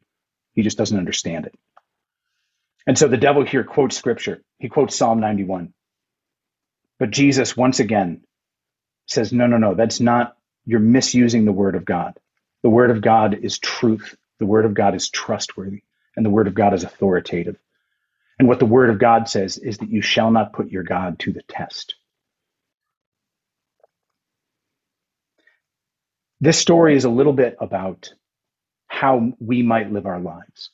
He 0.53 0.63
just 0.63 0.77
doesn't 0.77 0.97
understand 0.97 1.45
it. 1.45 1.55
And 2.87 2.97
so 2.97 3.07
the 3.07 3.17
devil 3.17 3.45
here 3.45 3.63
quotes 3.63 3.97
scripture. 3.97 4.43
He 4.59 4.69
quotes 4.69 4.95
Psalm 4.95 5.19
91. 5.19 5.73
But 6.99 7.11
Jesus 7.11 7.57
once 7.57 7.79
again 7.79 8.21
says, 9.07 9.33
no, 9.33 9.47
no, 9.47 9.57
no, 9.57 9.75
that's 9.75 9.99
not, 9.99 10.37
you're 10.65 10.79
misusing 10.79 11.45
the 11.45 11.51
word 11.51 11.75
of 11.75 11.85
God. 11.85 12.13
The 12.63 12.69
word 12.69 12.91
of 12.91 13.01
God 13.01 13.35
is 13.43 13.59
truth. 13.59 14.15
The 14.39 14.45
word 14.45 14.65
of 14.65 14.73
God 14.73 14.95
is 14.95 15.09
trustworthy. 15.09 15.83
And 16.15 16.25
the 16.25 16.29
word 16.29 16.47
of 16.47 16.53
God 16.55 16.73
is 16.73 16.83
authoritative. 16.83 17.57
And 18.39 18.47
what 18.47 18.59
the 18.59 18.65
word 18.65 18.89
of 18.89 18.99
God 18.99 19.29
says 19.29 19.57
is 19.57 19.79
that 19.79 19.91
you 19.91 20.01
shall 20.01 20.31
not 20.31 20.53
put 20.53 20.71
your 20.71 20.83
God 20.83 21.19
to 21.19 21.33
the 21.33 21.43
test. 21.43 21.95
This 26.41 26.57
story 26.59 26.95
is 26.95 27.05
a 27.05 27.09
little 27.09 27.33
bit 27.33 27.57
about 27.59 28.13
how 28.87 29.33
we 29.39 29.63
might 29.63 29.91
live 29.91 30.05
our 30.07 30.19
lives. 30.19 30.71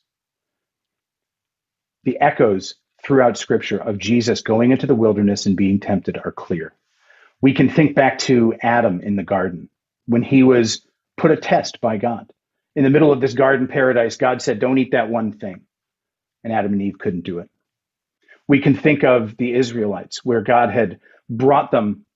The 2.08 2.22
echoes 2.22 2.74
throughout 3.04 3.36
scripture 3.36 3.76
of 3.76 3.98
Jesus 3.98 4.40
going 4.40 4.70
into 4.70 4.86
the 4.86 4.94
wilderness 4.94 5.44
and 5.44 5.58
being 5.58 5.78
tempted 5.78 6.18
are 6.24 6.32
clear. 6.32 6.72
We 7.42 7.52
can 7.52 7.68
think 7.68 7.94
back 7.94 8.18
to 8.20 8.54
Adam 8.62 9.02
in 9.02 9.16
the 9.16 9.22
garden 9.22 9.68
when 10.06 10.22
he 10.22 10.42
was 10.42 10.86
put 11.18 11.32
a 11.32 11.36
test 11.36 11.82
by 11.82 11.98
God. 11.98 12.32
In 12.74 12.82
the 12.82 12.88
middle 12.88 13.12
of 13.12 13.20
this 13.20 13.34
garden 13.34 13.68
paradise, 13.68 14.16
God 14.16 14.40
said, 14.40 14.58
Don't 14.58 14.78
eat 14.78 14.92
that 14.92 15.10
one 15.10 15.32
thing. 15.32 15.66
And 16.42 16.50
Adam 16.50 16.72
and 16.72 16.80
Eve 16.80 16.98
couldn't 16.98 17.26
do 17.26 17.40
it. 17.40 17.50
We 18.48 18.62
can 18.62 18.74
think 18.74 19.04
of 19.04 19.36
the 19.36 19.52
Israelites, 19.52 20.24
where 20.24 20.40
God 20.40 20.70
had 20.70 21.00
brought 21.28 21.70
them 21.70 22.06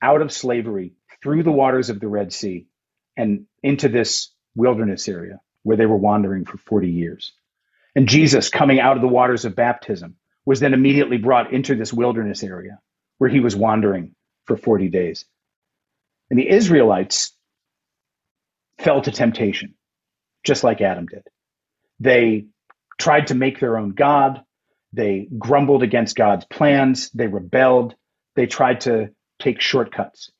out 0.00 0.22
of 0.22 0.30
slavery 0.30 0.92
through 1.20 1.42
the 1.42 1.50
waters 1.50 1.90
of 1.90 1.98
the 1.98 2.06
Red 2.06 2.32
Sea 2.32 2.68
and 3.16 3.46
into 3.60 3.88
this 3.88 4.30
wilderness 4.54 5.08
area 5.08 5.40
where 5.64 5.76
they 5.76 5.86
were 5.86 5.96
wandering 5.96 6.44
for 6.44 6.58
40 6.58 6.90
years. 6.92 7.32
And 7.94 8.08
Jesus, 8.08 8.48
coming 8.48 8.80
out 8.80 8.96
of 8.96 9.02
the 9.02 9.08
waters 9.08 9.44
of 9.44 9.54
baptism, 9.54 10.16
was 10.44 10.60
then 10.60 10.74
immediately 10.74 11.18
brought 11.18 11.52
into 11.52 11.74
this 11.74 11.92
wilderness 11.92 12.42
area 12.42 12.78
where 13.18 13.30
he 13.30 13.40
was 13.40 13.54
wandering 13.54 14.14
for 14.46 14.56
40 14.56 14.88
days. 14.88 15.24
And 16.30 16.38
the 16.38 16.48
Israelites 16.48 17.36
fell 18.78 19.02
to 19.02 19.10
temptation, 19.10 19.74
just 20.44 20.64
like 20.64 20.80
Adam 20.80 21.06
did. 21.06 21.22
They 22.00 22.46
tried 22.98 23.28
to 23.28 23.34
make 23.34 23.60
their 23.60 23.78
own 23.78 23.90
God. 23.90 24.42
They 24.92 25.28
grumbled 25.38 25.82
against 25.82 26.16
God's 26.16 26.44
plans. 26.46 27.10
They 27.10 27.26
rebelled. 27.26 27.94
They 28.34 28.46
tried 28.46 28.80
to 28.82 29.10
take 29.38 29.60
shortcuts 29.60 30.30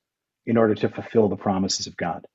in 0.46 0.56
order 0.56 0.74
to 0.74 0.88
fulfill 0.88 1.28
the 1.28 1.36
promises 1.36 1.86
of 1.86 1.96
God. 1.96 2.26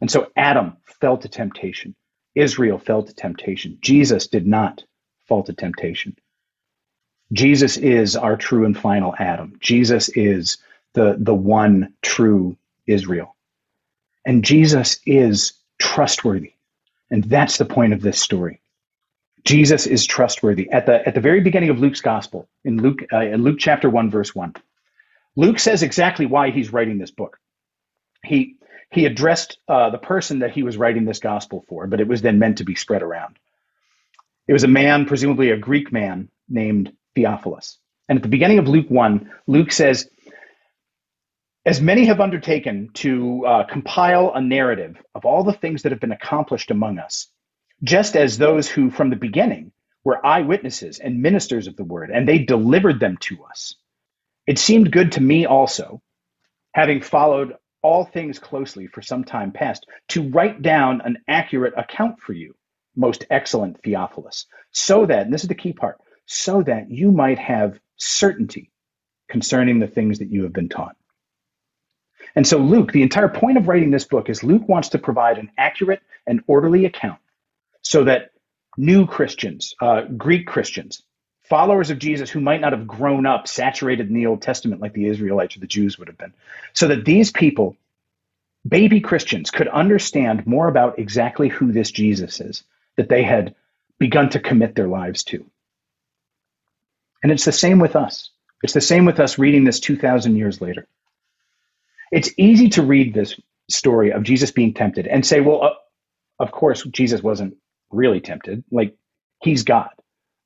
And 0.00 0.10
so 0.10 0.28
Adam 0.36 0.78
fell 1.00 1.16
to 1.18 1.28
temptation. 1.28 1.94
Israel 2.34 2.78
fell 2.78 3.02
to 3.02 3.14
temptation. 3.14 3.78
Jesus 3.80 4.26
did 4.26 4.46
not 4.46 4.82
fall 5.26 5.42
to 5.44 5.52
temptation. 5.52 6.16
Jesus 7.32 7.76
is 7.76 8.16
our 8.16 8.36
true 8.36 8.64
and 8.64 8.76
final 8.76 9.14
Adam. 9.18 9.56
Jesus 9.60 10.08
is 10.10 10.58
the, 10.94 11.16
the 11.18 11.34
one 11.34 11.94
true 12.02 12.56
Israel. 12.86 13.34
And 14.26 14.44
Jesus 14.44 15.00
is 15.06 15.54
trustworthy. 15.78 16.52
And 17.10 17.24
that's 17.24 17.58
the 17.58 17.64
point 17.64 17.92
of 17.92 18.02
this 18.02 18.20
story. 18.20 18.60
Jesus 19.44 19.86
is 19.86 20.06
trustworthy. 20.06 20.70
At 20.70 20.86
the, 20.86 21.06
at 21.06 21.14
the 21.14 21.20
very 21.20 21.40
beginning 21.40 21.70
of 21.70 21.80
Luke's 21.80 22.00
gospel, 22.00 22.48
in 22.64 22.80
Luke, 22.80 23.00
uh, 23.12 23.20
in 23.20 23.42
Luke 23.42 23.58
chapter 23.58 23.90
1, 23.90 24.10
verse 24.10 24.34
1, 24.34 24.54
Luke 25.34 25.58
says 25.58 25.82
exactly 25.82 26.26
why 26.26 26.50
he's 26.50 26.72
writing 26.72 26.98
this 26.98 27.10
book. 27.10 27.38
He, 28.24 28.56
he 28.92 29.06
addressed 29.06 29.58
uh, 29.68 29.90
the 29.90 29.98
person 29.98 30.40
that 30.40 30.52
he 30.52 30.62
was 30.62 30.76
writing 30.76 31.06
this 31.06 31.18
gospel 31.18 31.64
for, 31.68 31.86
but 31.86 32.00
it 32.00 32.06
was 32.06 32.20
then 32.20 32.38
meant 32.38 32.58
to 32.58 32.64
be 32.64 32.74
spread 32.74 33.02
around. 33.02 33.38
It 34.46 34.52
was 34.52 34.64
a 34.64 34.68
man, 34.68 35.06
presumably 35.06 35.50
a 35.50 35.56
Greek 35.56 35.92
man, 35.92 36.28
named 36.48 36.92
Theophilus. 37.14 37.78
And 38.08 38.18
at 38.18 38.22
the 38.22 38.28
beginning 38.28 38.58
of 38.58 38.68
Luke 38.68 38.90
1, 38.90 39.30
Luke 39.46 39.72
says, 39.72 40.10
As 41.64 41.80
many 41.80 42.04
have 42.04 42.20
undertaken 42.20 42.90
to 42.94 43.46
uh, 43.46 43.64
compile 43.64 44.32
a 44.34 44.42
narrative 44.42 45.00
of 45.14 45.24
all 45.24 45.42
the 45.42 45.54
things 45.54 45.82
that 45.82 45.92
have 45.92 46.00
been 46.00 46.12
accomplished 46.12 46.70
among 46.70 46.98
us, 46.98 47.28
just 47.82 48.14
as 48.14 48.36
those 48.36 48.68
who 48.68 48.90
from 48.90 49.08
the 49.08 49.16
beginning 49.16 49.72
were 50.04 50.24
eyewitnesses 50.26 50.98
and 50.98 51.22
ministers 51.22 51.66
of 51.66 51.76
the 51.76 51.84
word, 51.84 52.10
and 52.10 52.28
they 52.28 52.40
delivered 52.40 53.00
them 53.00 53.16
to 53.20 53.42
us. 53.44 53.74
It 54.46 54.58
seemed 54.58 54.92
good 54.92 55.12
to 55.12 55.22
me 55.22 55.46
also, 55.46 56.02
having 56.74 57.00
followed 57.00 57.54
all 57.82 58.04
things 58.04 58.38
closely 58.38 58.86
for 58.86 59.02
some 59.02 59.24
time 59.24 59.52
past, 59.52 59.86
to 60.08 60.28
write 60.30 60.62
down 60.62 61.00
an 61.04 61.18
accurate 61.28 61.74
account 61.76 62.20
for 62.20 62.32
you, 62.32 62.54
most 62.96 63.26
excellent 63.30 63.82
Theophilus, 63.82 64.46
so 64.70 65.06
that, 65.06 65.24
and 65.24 65.32
this 65.32 65.42
is 65.42 65.48
the 65.48 65.54
key 65.54 65.72
part, 65.72 65.98
so 66.26 66.62
that 66.62 66.90
you 66.90 67.10
might 67.10 67.38
have 67.38 67.78
certainty 67.96 68.70
concerning 69.28 69.78
the 69.78 69.86
things 69.86 70.18
that 70.20 70.30
you 70.30 70.44
have 70.44 70.52
been 70.52 70.68
taught. 70.68 70.96
And 72.34 72.46
so, 72.46 72.58
Luke, 72.58 72.92
the 72.92 73.02
entire 73.02 73.28
point 73.28 73.58
of 73.58 73.68
writing 73.68 73.90
this 73.90 74.04
book 74.04 74.30
is 74.30 74.42
Luke 74.42 74.68
wants 74.68 74.90
to 74.90 74.98
provide 74.98 75.38
an 75.38 75.50
accurate 75.58 76.00
and 76.26 76.42
orderly 76.46 76.84
account 76.84 77.18
so 77.82 78.04
that 78.04 78.30
new 78.76 79.06
Christians, 79.06 79.74
uh, 79.80 80.02
Greek 80.16 80.46
Christians, 80.46 81.02
followers 81.52 81.90
of 81.90 81.98
Jesus 81.98 82.30
who 82.30 82.40
might 82.40 82.62
not 82.62 82.72
have 82.72 82.86
grown 82.86 83.26
up 83.26 83.46
saturated 83.46 84.08
in 84.08 84.14
the 84.14 84.24
Old 84.24 84.40
Testament 84.40 84.80
like 84.80 84.94
the 84.94 85.04
Israelites 85.04 85.54
or 85.54 85.60
the 85.60 85.66
Jews 85.66 85.98
would 85.98 86.08
have 86.08 86.16
been, 86.16 86.32
so 86.72 86.88
that 86.88 87.04
these 87.04 87.30
people, 87.30 87.76
baby 88.66 89.02
Christians, 89.02 89.50
could 89.50 89.68
understand 89.68 90.46
more 90.46 90.66
about 90.66 90.98
exactly 90.98 91.50
who 91.50 91.70
this 91.70 91.90
Jesus 91.90 92.40
is 92.40 92.64
that 92.96 93.10
they 93.10 93.22
had 93.22 93.54
begun 93.98 94.30
to 94.30 94.40
commit 94.40 94.74
their 94.74 94.88
lives 94.88 95.24
to. 95.24 95.44
And 97.22 97.30
it's 97.30 97.44
the 97.44 97.52
same 97.52 97.80
with 97.80 97.96
us. 97.96 98.30
It's 98.62 98.72
the 98.72 98.80
same 98.80 99.04
with 99.04 99.20
us 99.20 99.36
reading 99.38 99.64
this 99.64 99.78
2,000 99.78 100.36
years 100.36 100.62
later. 100.62 100.86
It's 102.10 102.30
easy 102.38 102.70
to 102.70 102.82
read 102.82 103.12
this 103.12 103.38
story 103.68 104.10
of 104.10 104.22
Jesus 104.22 104.52
being 104.52 104.72
tempted 104.72 105.06
and 105.06 105.26
say, 105.26 105.42
well, 105.42 105.62
uh, 105.62 105.74
of 106.38 106.50
course, 106.50 106.82
Jesus 106.84 107.22
wasn't 107.22 107.58
really 107.90 108.22
tempted. 108.22 108.64
Like, 108.70 108.96
he's 109.42 109.64
God. 109.64 109.90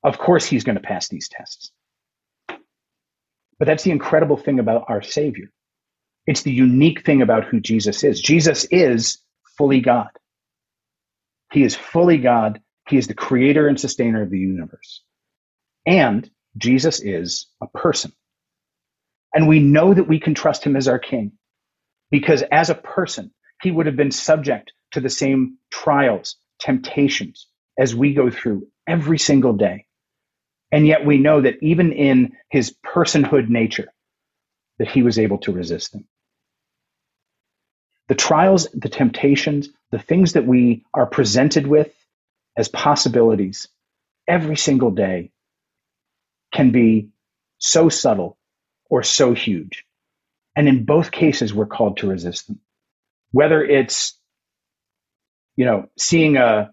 Of 0.03 0.17
course, 0.17 0.45
he's 0.45 0.63
going 0.63 0.75
to 0.77 0.81
pass 0.81 1.09
these 1.09 1.27
tests. 1.29 1.71
But 3.59 3.65
that's 3.65 3.83
the 3.83 3.91
incredible 3.91 4.37
thing 4.37 4.59
about 4.59 4.85
our 4.87 5.01
Savior. 5.01 5.51
It's 6.27 6.43
the 6.43 6.51
unique 6.51 7.05
thing 7.05 7.21
about 7.21 7.45
who 7.45 7.59
Jesus 7.59 8.03
is. 8.03 8.21
Jesus 8.21 8.65
is 8.65 9.19
fully 9.57 9.81
God. 9.81 10.09
He 11.51 11.63
is 11.63 11.75
fully 11.75 12.17
God. 12.17 12.61
He 12.89 12.97
is 12.97 13.07
the 13.07 13.13
creator 13.13 13.67
and 13.67 13.79
sustainer 13.79 14.21
of 14.21 14.29
the 14.29 14.39
universe. 14.39 15.01
And 15.85 16.29
Jesus 16.57 16.99
is 17.01 17.47
a 17.61 17.67
person. 17.67 18.11
And 19.33 19.47
we 19.47 19.59
know 19.59 19.93
that 19.93 20.07
we 20.07 20.19
can 20.19 20.35
trust 20.35 20.63
him 20.63 20.75
as 20.75 20.87
our 20.87 20.99
king 20.99 21.33
because 22.11 22.43
as 22.51 22.69
a 22.69 22.75
person, 22.75 23.31
he 23.61 23.71
would 23.71 23.85
have 23.87 23.95
been 23.95 24.11
subject 24.11 24.71
to 24.91 25.01
the 25.01 25.09
same 25.09 25.57
trials, 25.71 26.37
temptations 26.59 27.47
as 27.79 27.95
we 27.95 28.13
go 28.13 28.29
through 28.29 28.67
every 28.87 29.19
single 29.19 29.53
day. 29.53 29.86
And 30.71 30.85
yet 30.85 31.05
we 31.05 31.17
know 31.17 31.41
that 31.41 31.57
even 31.61 31.91
in 31.93 32.33
his 32.49 32.75
personhood 32.85 33.49
nature, 33.49 33.91
that 34.79 34.87
he 34.87 35.03
was 35.03 35.17
able 35.17 35.37
to 35.39 35.51
resist 35.51 35.93
them. 35.93 36.05
The 38.09 38.15
trials, 38.15 38.67
the 38.73 38.89
temptations, 38.89 39.69
the 39.91 39.99
things 39.99 40.33
that 40.33 40.45
we 40.45 40.83
are 40.93 41.05
presented 41.05 41.67
with 41.67 41.93
as 42.57 42.67
possibilities 42.69 43.67
every 44.27 44.57
single 44.57 44.91
day 44.91 45.31
can 46.53 46.71
be 46.71 47.09
so 47.59 47.89
subtle 47.89 48.37
or 48.89 49.03
so 49.03 49.33
huge. 49.33 49.85
And 50.55 50.67
in 50.67 50.85
both 50.85 51.11
cases, 51.11 51.53
we're 51.53 51.65
called 51.65 51.97
to 51.97 52.07
resist 52.09 52.47
them. 52.47 52.59
Whether 53.31 53.63
it's, 53.63 54.17
you 55.55 55.65
know, 55.65 55.89
seeing 55.97 56.37
a, 56.37 56.71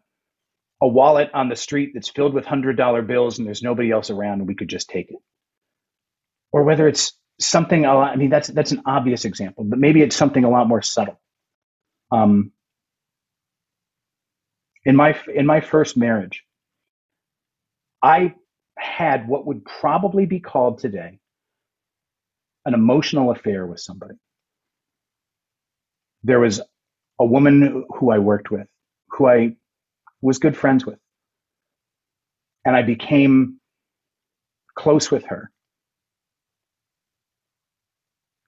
a 0.83 0.89
wallet 0.89 1.31
on 1.35 1.49
the 1.49 1.57
street 1.57 1.93
that's 1.95 2.09
filled 2.09 2.35
with 2.35 2.45
hundred 2.45 2.77
dollar 2.77 3.03
bills 3.03 3.39
and 3.39 3.47
there's 3.47 3.63
nobody 3.63 3.91
else 3.91 4.11
around 4.11 4.41
and 4.41 4.49
we 4.49 4.55
could 4.55 4.69
just 4.69 4.89
take 4.89 5.11
it. 5.11 5.19
Or 6.53 6.65
whether 6.65 6.87
it's 6.89 7.13
something 7.41 7.85
a 7.85 7.95
lot, 7.95 8.13
I 8.13 8.17
mean, 8.17 8.31
that's, 8.31 8.49
that's 8.49 8.73
an 8.73 8.83
obvious 8.87 9.25
example, 9.25 9.65
but 9.65 9.79
maybe 9.79 10.03
it's 10.03 10.17
something 10.17 10.45
a 10.45 10.51
lot 10.51 10.69
more 10.69 10.83
subtle. 10.83 11.21
Um, 12.11 12.53
in 14.85 14.97
my, 14.97 15.19
in 15.33 15.47
my 15.47 15.61
first 15.61 15.97
marriage, 15.97 16.45
I 18.03 18.35
had 18.79 19.27
what 19.27 19.47
would 19.47 19.65
probably 19.65 20.27
be 20.27 20.41
called 20.41 20.79
today 20.79 21.19
an 22.67 22.75
emotional 22.75 23.31
affair 23.31 23.67
with 23.67 23.81
somebody. 23.81 24.15
There 26.23 26.41
was 26.41 26.61
a 27.19 27.25
woman 27.25 27.85
who 27.99 28.11
I 28.11 28.19
worked 28.19 28.51
with, 28.51 28.67
who 29.11 29.27
I 29.27 29.57
was 30.25 30.39
good 30.39 30.57
friends 30.57 30.87
with. 30.87 30.99
And 32.65 32.75
I 32.75 32.83
became 32.83 33.61
close 34.75 35.11
with 35.11 35.27
her. 35.27 35.51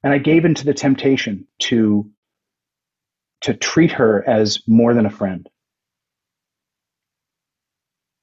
And 0.02 0.12
I 0.12 0.18
gave 0.18 0.44
into 0.44 0.64
the 0.64 0.72
temptation 0.72 1.46
to, 1.64 2.10
to 3.42 3.54
treat 3.54 3.92
her 3.92 4.26
as 4.26 4.62
more 4.66 4.94
than 4.94 5.04
a 5.04 5.10
friend. 5.10 5.48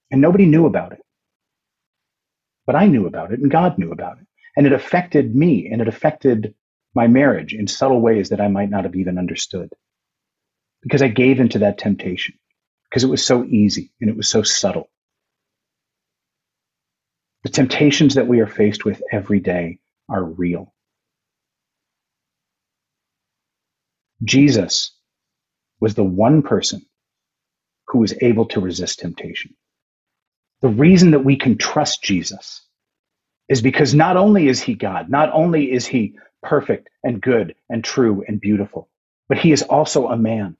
And 0.09 0.21
nobody 0.21 0.45
knew 0.45 0.65
about 0.65 0.93
it. 0.93 1.01
But 2.65 2.75
I 2.75 2.87
knew 2.87 3.05
about 3.05 3.31
it 3.31 3.39
and 3.39 3.51
God 3.51 3.77
knew 3.77 3.91
about 3.91 4.17
it. 4.19 4.27
And 4.55 4.65
it 4.65 4.73
affected 4.73 5.35
me 5.35 5.69
and 5.71 5.81
it 5.81 5.87
affected 5.87 6.55
my 6.95 7.07
marriage 7.07 7.53
in 7.53 7.67
subtle 7.67 8.01
ways 8.01 8.29
that 8.29 8.41
I 8.41 8.47
might 8.47 8.69
not 8.69 8.85
have 8.85 8.95
even 8.95 9.17
understood. 9.17 9.69
Because 10.81 11.01
I 11.01 11.07
gave 11.07 11.39
into 11.39 11.59
that 11.59 11.77
temptation, 11.77 12.35
because 12.93 13.03
it 13.05 13.09
was 13.09 13.25
so 13.25 13.43
easy 13.43 13.91
and 13.99 14.11
it 14.11 14.15
was 14.15 14.29
so 14.29 14.43
subtle. 14.43 14.87
The 17.43 17.49
temptations 17.49 18.15
that 18.15 18.27
we 18.27 18.39
are 18.41 18.47
faced 18.47 18.85
with 18.85 19.01
every 19.11 19.39
day 19.39 19.79
are 20.07 20.23
real. 20.23 20.75
Jesus 24.23 24.95
was 25.79 25.95
the 25.95 26.03
one 26.03 26.43
person 26.43 26.85
who 27.87 27.97
was 27.99 28.13
able 28.21 28.45
to 28.47 28.61
resist 28.61 28.99
temptation. 28.99 29.55
The 30.61 30.69
reason 30.69 31.11
that 31.11 31.25
we 31.25 31.37
can 31.37 31.57
trust 31.57 32.03
Jesus 32.03 32.61
is 33.49 33.63
because 33.63 33.95
not 33.95 34.17
only 34.17 34.47
is 34.47 34.61
he 34.61 34.75
God, 34.75 35.09
not 35.09 35.31
only 35.33 35.71
is 35.71 35.87
he 35.87 36.15
perfect 36.43 36.89
and 37.03 37.19
good 37.19 37.55
and 37.71 37.83
true 37.83 38.23
and 38.27 38.39
beautiful, 38.39 38.87
but 39.27 39.39
he 39.39 39.51
is 39.51 39.63
also 39.63 40.09
a 40.09 40.17
man. 40.17 40.57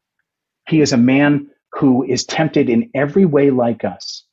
He 0.67 0.82
is 0.82 0.93
a 0.93 0.98
man 0.98 1.52
who 1.73 2.03
is 2.03 2.25
tempted 2.25 2.69
in 2.69 2.91
every 2.93 3.25
way 3.25 3.49
like 3.49 3.83
us 3.83 4.25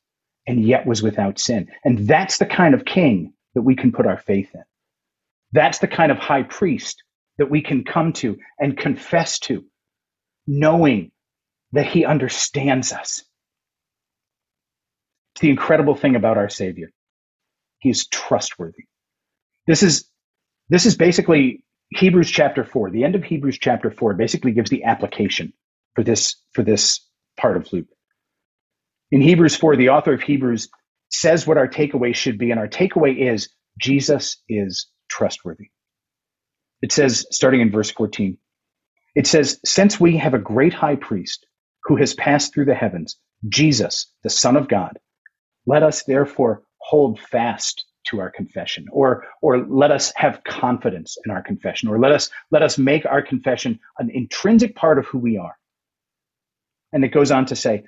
and 0.46 0.64
yet 0.64 0.86
was 0.86 1.02
without 1.02 1.38
sin. 1.38 1.68
And 1.84 2.06
that's 2.06 2.38
the 2.38 2.46
kind 2.46 2.74
of 2.74 2.84
king 2.84 3.32
that 3.54 3.62
we 3.62 3.76
can 3.76 3.92
put 3.92 4.06
our 4.06 4.18
faith 4.18 4.50
in. 4.54 4.62
That's 5.52 5.78
the 5.78 5.88
kind 5.88 6.12
of 6.12 6.18
high 6.18 6.42
priest 6.42 7.02
that 7.38 7.50
we 7.50 7.62
can 7.62 7.84
come 7.84 8.12
to 8.14 8.36
and 8.58 8.76
confess 8.76 9.38
to, 9.40 9.64
knowing 10.46 11.10
that 11.72 11.86
he 11.86 12.04
understands 12.04 12.92
us. 12.92 13.22
It's 15.34 15.40
the 15.40 15.50
incredible 15.50 15.94
thing 15.94 16.16
about 16.16 16.36
our 16.36 16.48
Savior. 16.48 16.90
He 17.78 17.90
is 17.90 18.06
trustworthy. 18.06 18.84
This 19.66 19.82
is 19.82 20.04
this 20.68 20.86
is 20.86 20.96
basically 20.96 21.64
Hebrews 21.90 22.30
chapter 22.30 22.64
4. 22.64 22.90
The 22.90 23.04
end 23.04 23.14
of 23.14 23.24
Hebrews 23.24 23.58
chapter 23.58 23.90
4 23.90 24.14
basically 24.14 24.52
gives 24.52 24.70
the 24.70 24.84
application 24.84 25.52
for 25.94 26.04
this 26.04 26.36
for 26.52 26.62
this 26.62 27.00
part 27.40 27.56
of 27.56 27.72
Luke. 27.72 27.88
In 29.10 29.20
Hebrews 29.20 29.56
4, 29.56 29.76
the 29.76 29.90
author 29.90 30.12
of 30.12 30.22
Hebrews 30.22 30.68
says 31.10 31.46
what 31.46 31.58
our 31.58 31.68
takeaway 31.68 32.14
should 32.14 32.38
be, 32.38 32.50
and 32.50 32.60
our 32.60 32.68
takeaway 32.68 33.32
is 33.32 33.50
Jesus 33.80 34.38
is 34.48 34.88
trustworthy. 35.08 35.70
It 36.82 36.92
says, 36.92 37.26
starting 37.30 37.60
in 37.60 37.70
verse 37.72 37.90
14, 37.90 38.38
it 39.16 39.26
says, 39.26 39.60
Since 39.64 40.00
we 40.00 40.16
have 40.18 40.34
a 40.34 40.38
great 40.38 40.74
high 40.74 40.96
priest 40.96 41.46
who 41.84 41.96
has 41.96 42.14
passed 42.14 42.54
through 42.54 42.66
the 42.66 42.74
heavens, 42.74 43.16
Jesus, 43.48 44.12
the 44.22 44.30
Son 44.30 44.56
of 44.56 44.68
God, 44.68 44.98
let 45.66 45.82
us 45.82 46.04
therefore 46.04 46.62
hold 46.78 47.20
fast 47.20 47.84
to 48.06 48.20
our 48.20 48.30
confession 48.30 48.86
or 48.92 49.26
or 49.42 49.58
let 49.66 49.92
us 49.92 50.12
have 50.16 50.42
confidence 50.44 51.18
in 51.24 51.30
our 51.30 51.42
confession 51.42 51.88
or 51.88 51.98
let 52.00 52.12
us 52.12 52.30
let 52.50 52.62
us 52.62 52.78
make 52.78 53.06
our 53.06 53.22
confession 53.22 53.78
an 53.98 54.10
intrinsic 54.10 54.74
part 54.74 54.98
of 54.98 55.06
who 55.06 55.18
we 55.18 55.38
are 55.38 55.56
and 56.92 57.04
it 57.04 57.08
goes 57.10 57.30
on 57.30 57.46
to 57.46 57.56
say 57.56 57.84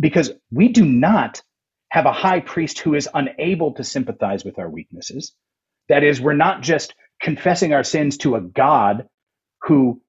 because 0.00 0.32
we 0.52 0.68
do 0.68 0.84
not 0.84 1.42
have 1.90 2.06
a 2.06 2.12
high 2.12 2.40
priest 2.40 2.80
who 2.80 2.94
is 2.94 3.08
unable 3.14 3.74
to 3.74 3.84
sympathize 3.84 4.44
with 4.44 4.58
our 4.58 4.70
weaknesses. 4.70 5.34
That 5.88 6.04
is 6.04 6.20
we're 6.20 6.34
not 6.34 6.62
just 6.62 6.94
confessing 7.22 7.72
our 7.74 7.84
sins 7.84 8.18
to 8.18 8.36
a 8.36 8.40
god 8.40 9.08
who 9.62 10.02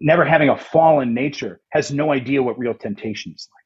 never 0.00 0.24
having 0.24 0.48
a 0.50 0.56
fallen 0.58 1.14
nature 1.14 1.60
has 1.70 1.92
no 1.92 2.12
idea 2.12 2.42
what 2.42 2.58
real 2.58 2.74
temptation 2.74 3.32
is 3.36 3.48
like. 3.54 3.64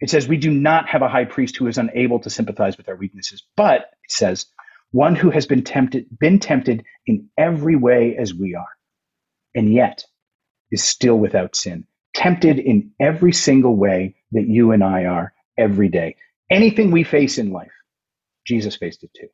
It 0.00 0.10
says, 0.10 0.28
We 0.28 0.38
do 0.38 0.50
not 0.52 0.88
have 0.88 1.02
a 1.02 1.08
high 1.08 1.26
priest 1.26 1.56
who 1.56 1.66
is 1.68 1.78
unable 1.78 2.20
to 2.20 2.30
sympathize 2.30 2.76
with 2.78 2.88
our 2.88 2.96
weaknesses, 2.96 3.44
but 3.56 3.82
it 4.04 4.10
says, 4.10 4.46
one 4.92 5.16
who 5.16 5.30
has 5.30 5.46
been 5.46 5.64
tempted, 5.64 6.06
been 6.18 6.38
tempted 6.40 6.84
in 7.06 7.28
every 7.38 7.76
way 7.76 8.16
as 8.18 8.34
we 8.34 8.54
are, 8.56 8.68
and 9.54 9.72
yet 9.72 10.04
is 10.72 10.84
still 10.84 11.16
without 11.16 11.56
sin. 11.56 11.86
Tempted 12.14 12.58
in 12.58 12.92
every 13.00 13.32
single 13.32 13.76
way 13.76 14.16
that 14.32 14.48
you 14.48 14.72
and 14.72 14.84
I 14.84 15.04
are 15.06 15.32
every 15.58 15.88
day. 15.88 16.16
Anything 16.50 16.90
we 16.90 17.04
face 17.04 17.38
in 17.38 17.52
life, 17.52 17.72
Jesus 18.46 18.76
faced 18.76 19.04
it 19.04 19.10
too. 19.18 19.28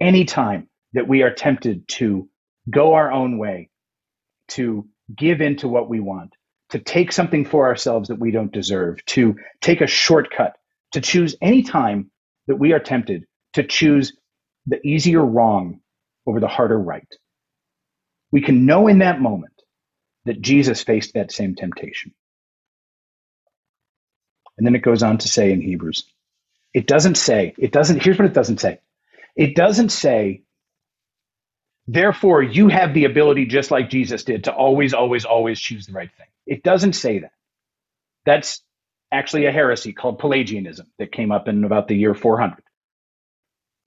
Anytime 0.00 0.68
that 0.94 1.08
we 1.08 1.22
are 1.22 1.32
tempted 1.32 1.88
to 1.88 2.28
go 2.70 2.94
our 2.94 3.12
own 3.12 3.38
way, 3.38 3.70
to 4.48 4.86
give 5.16 5.40
in 5.40 5.56
to 5.56 5.68
what 5.68 5.88
we 5.88 6.00
want, 6.00 6.34
to 6.70 6.78
take 6.78 7.12
something 7.12 7.44
for 7.44 7.66
ourselves 7.66 8.08
that 8.08 8.18
we 8.18 8.30
don't 8.30 8.52
deserve, 8.52 9.04
to 9.06 9.36
take 9.60 9.80
a 9.80 9.86
shortcut, 9.86 10.56
to 10.92 11.00
choose 11.00 11.36
any 11.42 11.62
time 11.62 12.10
that 12.46 12.56
we 12.56 12.72
are 12.72 12.80
tempted 12.80 13.24
to 13.54 13.64
choose 13.64 14.12
the 14.66 14.84
easier 14.86 15.24
wrong 15.24 15.80
over 16.26 16.40
the 16.40 16.48
harder 16.48 16.78
right. 16.78 17.08
We 18.32 18.42
can 18.42 18.66
know 18.66 18.88
in 18.88 19.00
that 19.00 19.20
moment 19.20 19.59
that 20.26 20.40
Jesus 20.42 20.82
faced 20.82 21.14
that 21.14 21.32
same 21.32 21.54
temptation. 21.56 22.14
And 24.58 24.66
then 24.66 24.74
it 24.76 24.82
goes 24.82 25.02
on 25.02 25.18
to 25.18 25.28
say 25.28 25.52
in 25.52 25.60
Hebrews, 25.62 26.04
it 26.74 26.86
doesn't 26.86 27.16
say, 27.16 27.54
it 27.58 27.72
doesn't, 27.72 28.02
here's 28.02 28.18
what 28.18 28.26
it 28.28 28.34
doesn't 28.34 28.60
say. 28.60 28.80
It 29.36 29.56
doesn't 29.56 29.90
say 29.90 30.40
Therefore, 31.86 32.42
you 32.42 32.68
have 32.68 32.94
the 32.94 33.04
ability, 33.04 33.46
just 33.46 33.70
like 33.70 33.90
Jesus 33.90 34.24
did, 34.24 34.44
to 34.44 34.52
always, 34.54 34.94
always, 34.94 35.26
always 35.26 35.60
choose 35.60 35.86
the 35.86 35.92
right 35.92 36.10
thing. 36.16 36.28
It 36.46 36.62
doesn't 36.62 36.94
say 36.94 37.20
that. 37.20 37.32
That's 38.26 38.62
actually 39.12 39.46
a 39.46 39.52
heresy 39.52 39.92
called 39.92 40.18
Pelagianism 40.20 40.86
that 40.98 41.12
came 41.12 41.32
up 41.32 41.48
in 41.48 41.64
about 41.64 41.88
the 41.88 41.96
year 41.96 42.14
400. 42.14 42.62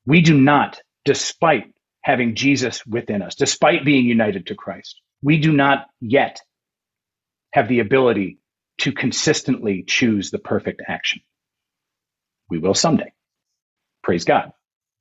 We 0.07 0.21
do 0.21 0.39
not, 0.39 0.81
despite 1.05 1.73
having 2.03 2.35
Jesus 2.35 2.85
within 2.85 3.21
us, 3.23 3.35
despite 3.35 3.85
being 3.85 4.05
united 4.07 4.47
to 4.47 4.55
Christ, 4.55 5.01
we 5.23 5.39
do 5.39 5.53
not 5.53 5.87
yet 6.01 6.41
have 7.53 7.69
the 7.69 7.79
ability 7.79 8.39
to 8.79 8.91
consistently 8.93 9.83
choose 9.87 10.31
the 10.31 10.39
perfect 10.39 10.81
action. 10.87 11.21
We 12.49 12.59
will 12.59 12.73
someday. 12.75 13.13
Praise 14.03 14.25
God. 14.25 14.51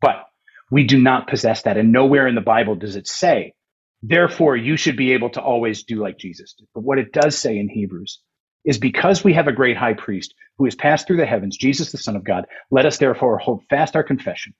But 0.00 0.26
we 0.70 0.84
do 0.84 1.00
not 1.00 1.28
possess 1.28 1.62
that. 1.62 1.76
And 1.76 1.92
nowhere 1.92 2.26
in 2.26 2.34
the 2.34 2.42
Bible 2.42 2.76
does 2.76 2.96
it 2.96 3.08
say, 3.08 3.54
therefore, 4.02 4.56
you 4.56 4.76
should 4.76 4.96
be 4.96 5.12
able 5.12 5.30
to 5.30 5.42
always 5.42 5.84
do 5.84 5.96
like 5.96 6.18
Jesus 6.18 6.54
did. 6.54 6.68
But 6.74 6.84
what 6.84 6.98
it 6.98 7.12
does 7.12 7.38
say 7.38 7.58
in 7.58 7.68
Hebrews 7.68 8.20
is 8.64 8.78
because 8.78 9.24
we 9.24 9.34
have 9.34 9.48
a 9.48 9.52
great 9.52 9.76
high 9.76 9.94
priest 9.94 10.34
who 10.58 10.64
has 10.66 10.74
passed 10.74 11.06
through 11.06 11.18
the 11.18 11.26
heavens, 11.26 11.56
Jesus, 11.56 11.92
the 11.92 11.98
Son 11.98 12.16
of 12.16 12.24
God, 12.24 12.46
let 12.70 12.86
us 12.86 12.98
therefore 12.98 13.38
hold 13.38 13.62
fast 13.70 13.96
our 13.96 14.04
confession. 14.04 14.54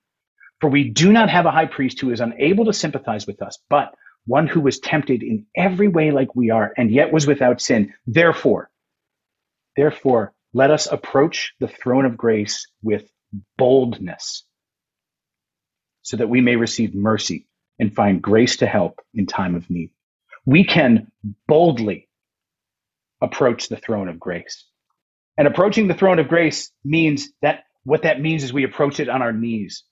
For 0.60 0.70
we 0.70 0.90
do 0.90 1.12
not 1.12 1.30
have 1.30 1.46
a 1.46 1.50
high 1.50 1.66
priest 1.66 2.00
who 2.00 2.10
is 2.12 2.20
unable 2.20 2.66
to 2.66 2.72
sympathize 2.72 3.26
with 3.26 3.42
us, 3.42 3.58
but 3.70 3.94
one 4.26 4.46
who 4.46 4.60
was 4.60 4.78
tempted 4.78 5.22
in 5.22 5.46
every 5.56 5.88
way 5.88 6.10
like 6.10 6.34
we 6.34 6.50
are, 6.50 6.72
and 6.76 6.90
yet 6.90 7.12
was 7.12 7.26
without 7.26 7.60
sin. 7.60 7.92
Therefore, 8.06 8.70
therefore, 9.76 10.32
let 10.54 10.70
us 10.70 10.86
approach 10.90 11.54
the 11.60 11.68
throne 11.68 12.04
of 12.04 12.16
grace 12.16 12.66
with 12.82 13.10
boldness 13.56 14.44
so 16.02 16.16
that 16.16 16.28
we 16.28 16.40
may 16.40 16.56
receive 16.56 16.94
mercy 16.94 17.46
and 17.78 17.94
find 17.94 18.22
grace 18.22 18.58
to 18.58 18.66
help 18.66 19.00
in 19.14 19.26
time 19.26 19.54
of 19.54 19.68
need. 19.70 19.90
We 20.44 20.64
can 20.64 21.10
boldly 21.48 22.08
approach 23.20 23.68
the 23.68 23.76
throne 23.76 24.08
of 24.08 24.20
grace. 24.20 24.64
And 25.38 25.48
approaching 25.48 25.88
the 25.88 25.94
throne 25.94 26.18
of 26.18 26.28
grace 26.28 26.70
means 26.84 27.30
that 27.40 27.64
what 27.84 28.02
that 28.02 28.20
means 28.20 28.44
is 28.44 28.52
we 28.52 28.64
approach 28.64 29.00
it 29.00 29.08
on 29.08 29.22
our 29.22 29.32
knees. 29.32 29.84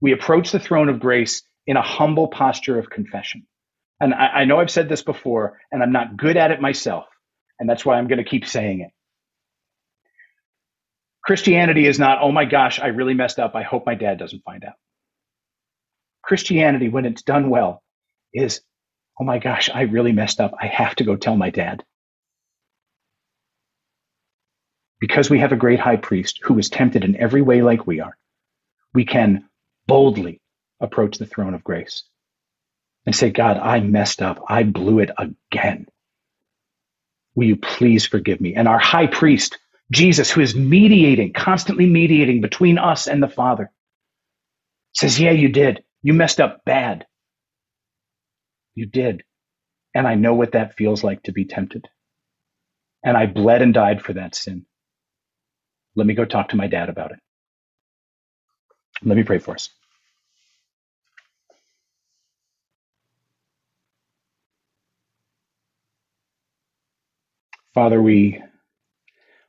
We 0.00 0.12
approach 0.12 0.52
the 0.52 0.60
throne 0.60 0.88
of 0.88 1.00
grace 1.00 1.42
in 1.66 1.76
a 1.76 1.82
humble 1.82 2.28
posture 2.28 2.78
of 2.78 2.90
confession. 2.90 3.46
And 4.02 4.12
I, 4.12 4.26
I 4.26 4.44
know 4.46 4.58
I've 4.58 4.70
said 4.70 4.88
this 4.88 5.02
before, 5.02 5.60
and 5.70 5.80
I'm 5.80 5.92
not 5.92 6.16
good 6.16 6.36
at 6.36 6.50
it 6.50 6.60
myself. 6.60 7.06
And 7.60 7.70
that's 7.70 7.86
why 7.86 7.96
I'm 7.96 8.08
going 8.08 8.18
to 8.18 8.28
keep 8.28 8.46
saying 8.46 8.80
it. 8.80 8.90
Christianity 11.24 11.86
is 11.86 12.00
not, 12.00 12.18
oh 12.20 12.32
my 12.32 12.44
gosh, 12.44 12.80
I 12.80 12.88
really 12.88 13.14
messed 13.14 13.38
up. 13.38 13.54
I 13.54 13.62
hope 13.62 13.86
my 13.86 13.94
dad 13.94 14.18
doesn't 14.18 14.42
find 14.42 14.64
out. 14.64 14.74
Christianity, 16.20 16.88
when 16.88 17.04
it's 17.04 17.22
done 17.22 17.48
well, 17.48 17.80
is, 18.34 18.60
oh 19.20 19.24
my 19.24 19.38
gosh, 19.38 19.70
I 19.72 19.82
really 19.82 20.10
messed 20.10 20.40
up. 20.40 20.52
I 20.60 20.66
have 20.66 20.96
to 20.96 21.04
go 21.04 21.14
tell 21.14 21.36
my 21.36 21.50
dad. 21.50 21.84
Because 24.98 25.30
we 25.30 25.38
have 25.38 25.52
a 25.52 25.56
great 25.56 25.78
high 25.78 25.96
priest 25.96 26.40
who 26.42 26.58
is 26.58 26.68
tempted 26.68 27.04
in 27.04 27.14
every 27.14 27.42
way 27.42 27.62
like 27.62 27.86
we 27.86 28.00
are, 28.00 28.16
we 28.94 29.04
can 29.04 29.48
boldly 29.86 30.40
approach 30.80 31.18
the 31.18 31.26
throne 31.26 31.54
of 31.54 31.62
grace 31.62 32.02
and 33.06 33.14
say, 33.14 33.30
God, 33.30 33.58
I 33.58 33.80
messed 33.80 34.22
up. 34.22 34.44
I 34.48 34.64
blew 34.64 35.00
it 35.00 35.10
again. 35.18 35.86
Will 37.36 37.46
you 37.46 37.56
please 37.56 38.06
forgive 38.06 38.40
me? 38.40 38.54
And 38.56 38.68
our 38.68 38.78
high 38.78 39.08
priest, 39.08 39.58
Jesus, 39.92 40.30
who 40.30 40.42
is 40.42 40.54
mediating, 40.56 41.32
constantly 41.34 41.86
mediating 41.86 42.42
between 42.42 42.78
us 42.78 43.08
and 43.08 43.22
the 43.22 43.28
Father, 43.28 43.70
says, 44.94 45.20
Yeah, 45.20 45.32
you 45.32 45.48
did. 45.50 45.84
You 46.02 46.14
messed 46.14 46.40
up 46.40 46.64
bad. 46.64 47.06
You 48.74 48.86
did. 48.86 49.24
And 49.94 50.06
I 50.08 50.16
know 50.16 50.34
what 50.34 50.52
that 50.52 50.76
feels 50.76 51.04
like 51.04 51.24
to 51.24 51.32
be 51.32 51.44
tempted. 51.46 51.88
And 53.04 53.16
I 53.16 53.26
bled 53.26 53.62
and 53.62 53.74
died 53.74 54.02
for 54.02 54.14
that 54.14 54.34
sin. 54.34 54.66
Let 55.96 56.06
me 56.06 56.14
go 56.14 56.24
talk 56.26 56.50
to 56.50 56.56
my 56.56 56.68
dad 56.68 56.88
about 56.90 57.12
it. 57.12 57.18
Let 59.04 59.16
me 59.16 59.24
pray 59.24 59.38
for 59.38 59.54
us. 59.54 59.70
Father, 67.74 68.00
we 68.00 68.42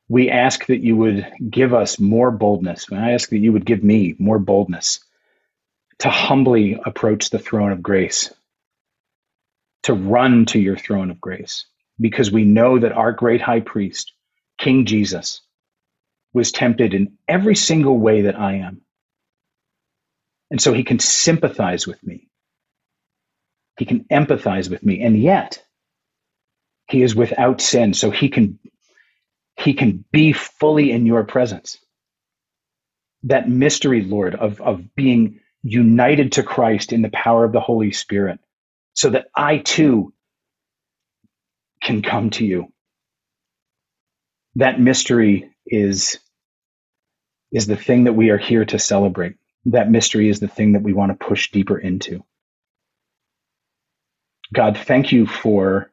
we 0.10 0.30
ask 0.30 0.66
that 0.68 0.84
you 0.84 0.96
would 0.98 1.32
give 1.50 1.74
us 1.74 2.00
more 2.00 2.32
boldness. 2.32 2.88
I 2.92 3.12
ask 3.12 3.30
that 3.30 3.38
you 3.38 3.54
would 3.54 3.66
give 3.66 3.84
me 3.84 4.16
more 4.20 4.40
boldness 4.40 5.00
to 6.00 6.10
humbly 6.10 6.80
approach 6.86 7.30
the 7.30 7.40
throne 7.40 7.72
of 7.72 7.82
grace, 7.82 8.34
to 9.84 9.94
run 9.94 10.46
to 10.48 10.60
your 10.60 10.78
throne 10.78 11.10
of 11.10 11.22
grace, 11.22 11.66
because 12.00 12.32
we 12.32 12.44
know 12.46 12.80
that 12.80 12.92
our 12.92 13.12
great 13.12 13.42
high 13.42 13.62
priest, 13.62 14.14
King 14.58 14.86
Jesus, 14.86 15.42
was 16.34 16.52
tempted 16.52 16.94
in 16.94 17.18
every 17.28 17.56
single 17.56 17.98
way 17.98 18.24
that 18.24 18.40
I 18.40 18.56
am. 18.56 18.82
And 20.52 20.62
so 20.62 20.74
he 20.74 20.84
can 20.84 21.00
sympathize 21.00 21.88
with 21.88 22.04
me. 22.04 22.28
He 23.78 23.86
can 23.86 24.06
empathize 24.12 24.70
with 24.70 24.84
me. 24.84 25.02
And 25.02 25.18
yet, 25.18 25.64
he 26.90 27.04
is 27.04 27.16
without 27.16 27.62
sin. 27.62 27.94
So 27.94 28.12
he 28.12 28.30
can 28.30 28.60
he 29.58 29.74
can 29.74 30.06
be 30.12 30.34
fully 30.34 30.92
in 30.92 31.06
your 31.06 31.26
presence. 31.26 31.80
That 33.24 33.50
mystery, 33.50 34.04
Lord, 34.04 34.36
of, 34.36 34.62
of 34.62 34.96
being 34.96 35.40
united 35.64 36.34
to 36.34 36.44
Christ 36.44 36.94
in 36.94 37.02
the 37.02 37.10
power 37.12 37.46
of 37.46 37.54
the 37.54 37.62
Holy 37.62 37.92
Spirit, 37.92 38.40
so 38.94 39.12
that 39.12 39.28
I 39.36 39.58
too 39.60 40.14
can 41.82 42.02
come 42.04 42.32
to 42.32 42.46
you. 42.46 42.68
That 44.56 44.80
mystery 44.80 45.52
is, 45.68 46.20
is 47.52 47.68
the 47.68 47.78
thing 47.78 48.06
that 48.06 48.14
we 48.14 48.32
are 48.32 48.40
here 48.40 48.66
to 48.66 48.80
celebrate. 48.80 49.36
That 49.68 49.92
mystery 49.92 50.30
is 50.30 50.40
the 50.42 50.50
thing 50.50 50.74
that 50.74 50.84
we 50.84 50.94
want 50.94 51.18
to 51.18 51.26
push 51.28 51.52
deeper 51.52 51.78
into. 51.80 52.26
God, 54.54 54.78
thank 54.80 55.14
you 55.14 55.28
for 55.28 55.92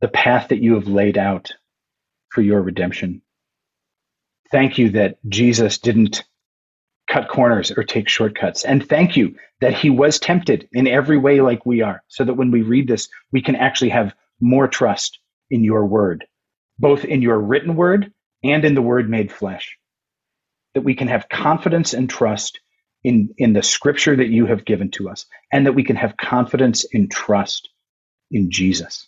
the 0.00 0.08
path 0.08 0.48
that 0.48 0.62
you 0.62 0.74
have 0.74 0.88
laid 0.88 1.18
out 1.18 1.52
for 2.30 2.42
your 2.42 2.62
redemption. 2.62 3.22
Thank 4.50 4.78
you 4.78 4.90
that 4.90 5.18
Jesus 5.28 5.78
didn't 5.78 6.24
cut 7.10 7.28
corners 7.28 7.70
or 7.70 7.82
take 7.82 8.08
shortcuts. 8.08 8.64
And 8.64 8.86
thank 8.86 9.16
you 9.16 9.34
that 9.60 9.74
he 9.74 9.90
was 9.90 10.18
tempted 10.18 10.68
in 10.72 10.86
every 10.86 11.18
way 11.18 11.40
like 11.40 11.66
we 11.66 11.82
are, 11.82 12.02
so 12.08 12.24
that 12.24 12.34
when 12.34 12.50
we 12.50 12.62
read 12.62 12.86
this, 12.86 13.08
we 13.32 13.42
can 13.42 13.56
actually 13.56 13.90
have 13.90 14.14
more 14.40 14.68
trust 14.68 15.18
in 15.50 15.64
your 15.64 15.86
word, 15.86 16.26
both 16.78 17.04
in 17.04 17.22
your 17.22 17.38
written 17.38 17.76
word 17.76 18.12
and 18.44 18.64
in 18.64 18.74
the 18.74 18.82
word 18.82 19.10
made 19.10 19.32
flesh. 19.32 19.76
That 20.74 20.82
we 20.82 20.94
can 20.94 21.08
have 21.08 21.28
confidence 21.28 21.94
and 21.94 22.08
trust 22.08 22.60
in, 23.02 23.34
in 23.38 23.52
the 23.52 23.62
scripture 23.62 24.16
that 24.16 24.28
you 24.28 24.46
have 24.46 24.64
given 24.64 24.90
to 24.92 25.08
us, 25.08 25.26
and 25.52 25.66
that 25.66 25.72
we 25.72 25.84
can 25.84 25.96
have 25.96 26.16
confidence 26.16 26.84
and 26.92 27.10
trust 27.10 27.70
in 28.30 28.50
Jesus. 28.50 29.07